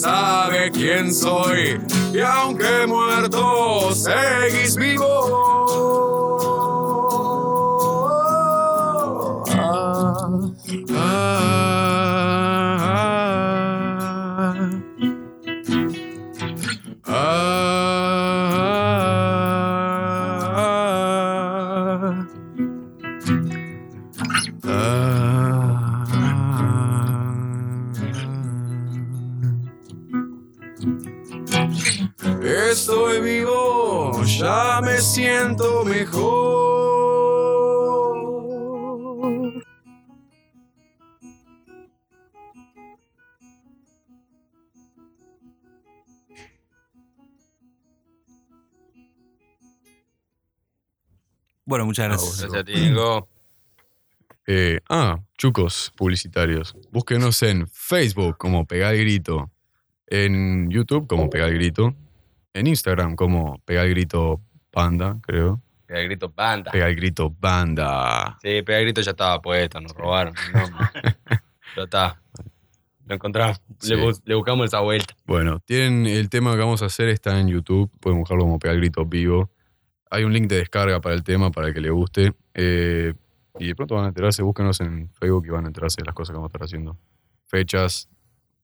Sabe 0.00 0.70
quién 0.70 1.12
soy. 1.12 1.80
Y 2.12 2.20
aunque 2.20 2.86
muerto, 2.86 3.92
seguís 3.94 4.76
vivo. 4.76 5.04
Ah, 9.50 10.38
ah, 10.94 11.38
ah, 17.06 17.34
ah. 24.64 25.07
Mejor. 36.10 36.48
Bueno, 51.64 51.84
muchas 51.84 52.08
gracias. 52.08 52.40
Gracias 52.40 52.60
a 52.60 52.64
ti, 52.64 52.72
Nico. 52.74 53.28
Eh, 54.46 54.80
ah, 54.88 55.20
chucos 55.36 55.92
publicitarios. 55.94 56.74
Búsquenos 56.90 57.42
en 57.42 57.68
Facebook 57.68 58.38
como 58.38 58.64
Pegar 58.64 58.94
el 58.94 59.02
Grito, 59.02 59.50
en 60.06 60.70
YouTube 60.70 61.06
como 61.06 61.28
Pegar 61.28 61.50
el 61.50 61.56
Grito, 61.56 61.94
en 62.54 62.66
Instagram 62.66 63.14
como 63.14 63.58
Pegar 63.66 63.84
el 63.84 63.90
Grito 63.90 64.40
Panda, 64.70 65.18
creo. 65.20 65.60
Pega 65.88 66.00
el 66.00 66.06
grito 66.06 66.28
banda. 66.28 66.70
Pega 66.70 66.86
el 66.88 66.94
grito 66.96 67.34
banda. 67.40 68.38
Sí, 68.42 68.62
pega 68.62 68.78
el 68.78 68.84
grito 68.84 69.00
ya 69.00 69.10
estaba 69.12 69.40
puesto, 69.42 69.80
nos 69.80 69.92
robaron. 69.92 70.34
ya 71.76 71.82
está. 71.82 72.22
Lo 73.06 73.14
encontramos. 73.14 73.60
Sí. 73.80 73.94
Le, 73.94 74.02
bus- 74.02 74.20
le 74.26 74.34
buscamos 74.34 74.66
esa 74.66 74.80
vuelta. 74.80 75.14
Bueno, 75.24 75.60
tienen 75.64 76.06
el 76.06 76.28
tema 76.28 76.52
que 76.52 76.58
vamos 76.58 76.82
a 76.82 76.86
hacer 76.86 77.08
está 77.08 77.40
en 77.40 77.48
YouTube. 77.48 77.90
Pueden 78.00 78.18
buscarlo 78.18 78.44
como 78.44 78.58
Pega 78.58 78.74
el 78.74 78.80
grito 78.80 79.06
vivo. 79.06 79.50
Hay 80.10 80.24
un 80.24 80.32
link 80.32 80.46
de 80.48 80.56
descarga 80.58 81.00
para 81.00 81.14
el 81.14 81.22
tema 81.24 81.50
para 81.50 81.68
el 81.68 81.74
que 81.74 81.80
le 81.80 81.90
guste. 81.90 82.34
Eh, 82.54 83.14
y 83.58 83.66
de 83.68 83.74
pronto 83.74 83.94
van 83.94 84.04
a 84.04 84.08
enterarse. 84.08 84.42
Búsquenos 84.42 84.78
en 84.82 85.10
Facebook 85.14 85.46
y 85.46 85.50
van 85.50 85.64
a 85.64 85.68
enterarse 85.68 86.02
de 86.02 86.04
las 86.06 86.14
cosas 86.14 86.32
que 86.32 86.36
vamos 86.36 86.48
a 86.48 86.52
estar 86.52 86.62
haciendo. 86.64 86.98
Fechas 87.46 88.10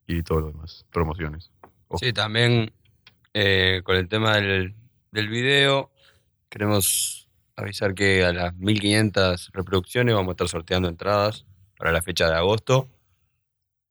y 0.06 0.22
todo 0.22 0.40
lo 0.40 0.46
demás. 0.48 0.84
Promociones. 0.92 1.50
Sí, 1.98 2.12
también 2.12 2.70
eh, 3.32 3.80
con 3.82 3.96
el 3.96 4.08
tema 4.08 4.36
del, 4.36 4.74
del 5.10 5.28
video, 5.28 5.90
queremos 6.54 7.28
avisar 7.56 7.94
que 7.94 8.24
a 8.24 8.32
las 8.32 8.54
1500 8.54 9.50
reproducciones 9.52 10.14
vamos 10.14 10.28
a 10.28 10.32
estar 10.34 10.48
sorteando 10.48 10.88
entradas 10.88 11.46
para 11.76 11.90
la 11.90 12.00
fecha 12.00 12.28
de 12.28 12.36
agosto. 12.36 12.88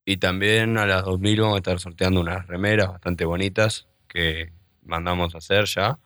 Y 0.06 0.16
también 0.16 0.78
a 0.78 0.86
las 0.86 1.04
2000 1.04 1.42
vamos 1.42 1.56
a 1.56 1.58
estar 1.58 1.80
sorteando 1.82 2.22
unas 2.22 2.48
remeras 2.48 2.88
bastante 2.88 3.26
bonitas 3.26 3.90
que 4.08 4.54
mandamos 4.82 5.36
a 5.36 5.40
hacer 5.40 5.66
ya 5.66 6.00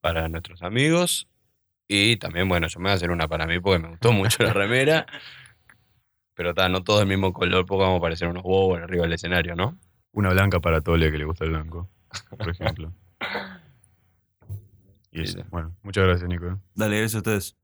para 0.00 0.26
nuestros 0.30 0.62
amigos. 0.62 1.28
Y 1.86 2.16
también, 2.16 2.48
bueno, 2.48 2.66
yo 2.68 2.80
me 2.80 2.84
voy 2.84 2.92
a 2.92 2.94
hacer 2.94 3.10
una 3.10 3.28
para 3.28 3.46
mí 3.46 3.60
porque 3.60 3.82
me 3.82 3.90
gustó 3.90 4.10
mucho 4.12 4.42
la 4.42 4.54
remera. 4.54 5.04
Pero 6.34 6.50
está, 6.50 6.66
no 6.70 6.82
todo 6.82 7.02
el 7.02 7.06
mismo 7.06 7.34
color 7.34 7.66
porque 7.66 7.82
vamos 7.82 7.98
a 7.98 8.02
parecer 8.02 8.28
unos 8.28 8.42
bobos 8.42 8.80
arriba 8.80 9.02
del 9.02 9.12
escenario, 9.12 9.54
¿no? 9.54 9.78
Una 10.12 10.30
blanca 10.30 10.60
para 10.60 10.80
Tole 10.80 11.10
que 11.10 11.18
le 11.18 11.26
gusta 11.26 11.44
el 11.44 11.50
blanco, 11.50 11.90
por 12.38 12.48
ejemplo. 12.48 12.90
Y 15.14 15.22
eso. 15.22 15.38
Sí. 15.38 15.44
Bueno, 15.50 15.74
muchas 15.82 16.04
gracias, 16.04 16.28
Nico. 16.28 16.60
Dale, 16.74 16.98
gracias 16.98 17.14
a 17.14 17.18
ustedes. 17.18 17.56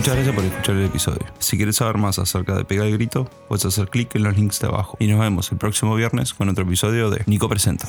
Muchas 0.00 0.14
gracias 0.14 0.34
por 0.34 0.44
escuchar 0.46 0.76
el 0.76 0.86
episodio. 0.86 1.26
Si 1.40 1.58
quieres 1.58 1.76
saber 1.76 1.98
más 1.98 2.18
acerca 2.18 2.54
de 2.54 2.64
Pega 2.64 2.86
el 2.86 2.92
Grito, 2.92 3.28
puedes 3.48 3.66
hacer 3.66 3.90
clic 3.90 4.14
en 4.14 4.22
los 4.22 4.34
links 4.34 4.58
de 4.58 4.68
abajo. 4.68 4.96
Y 4.98 5.08
nos 5.08 5.20
vemos 5.20 5.52
el 5.52 5.58
próximo 5.58 5.94
viernes 5.94 6.32
con 6.32 6.48
otro 6.48 6.64
episodio 6.64 7.10
de 7.10 7.22
Nico 7.26 7.50
Presenta. 7.50 7.86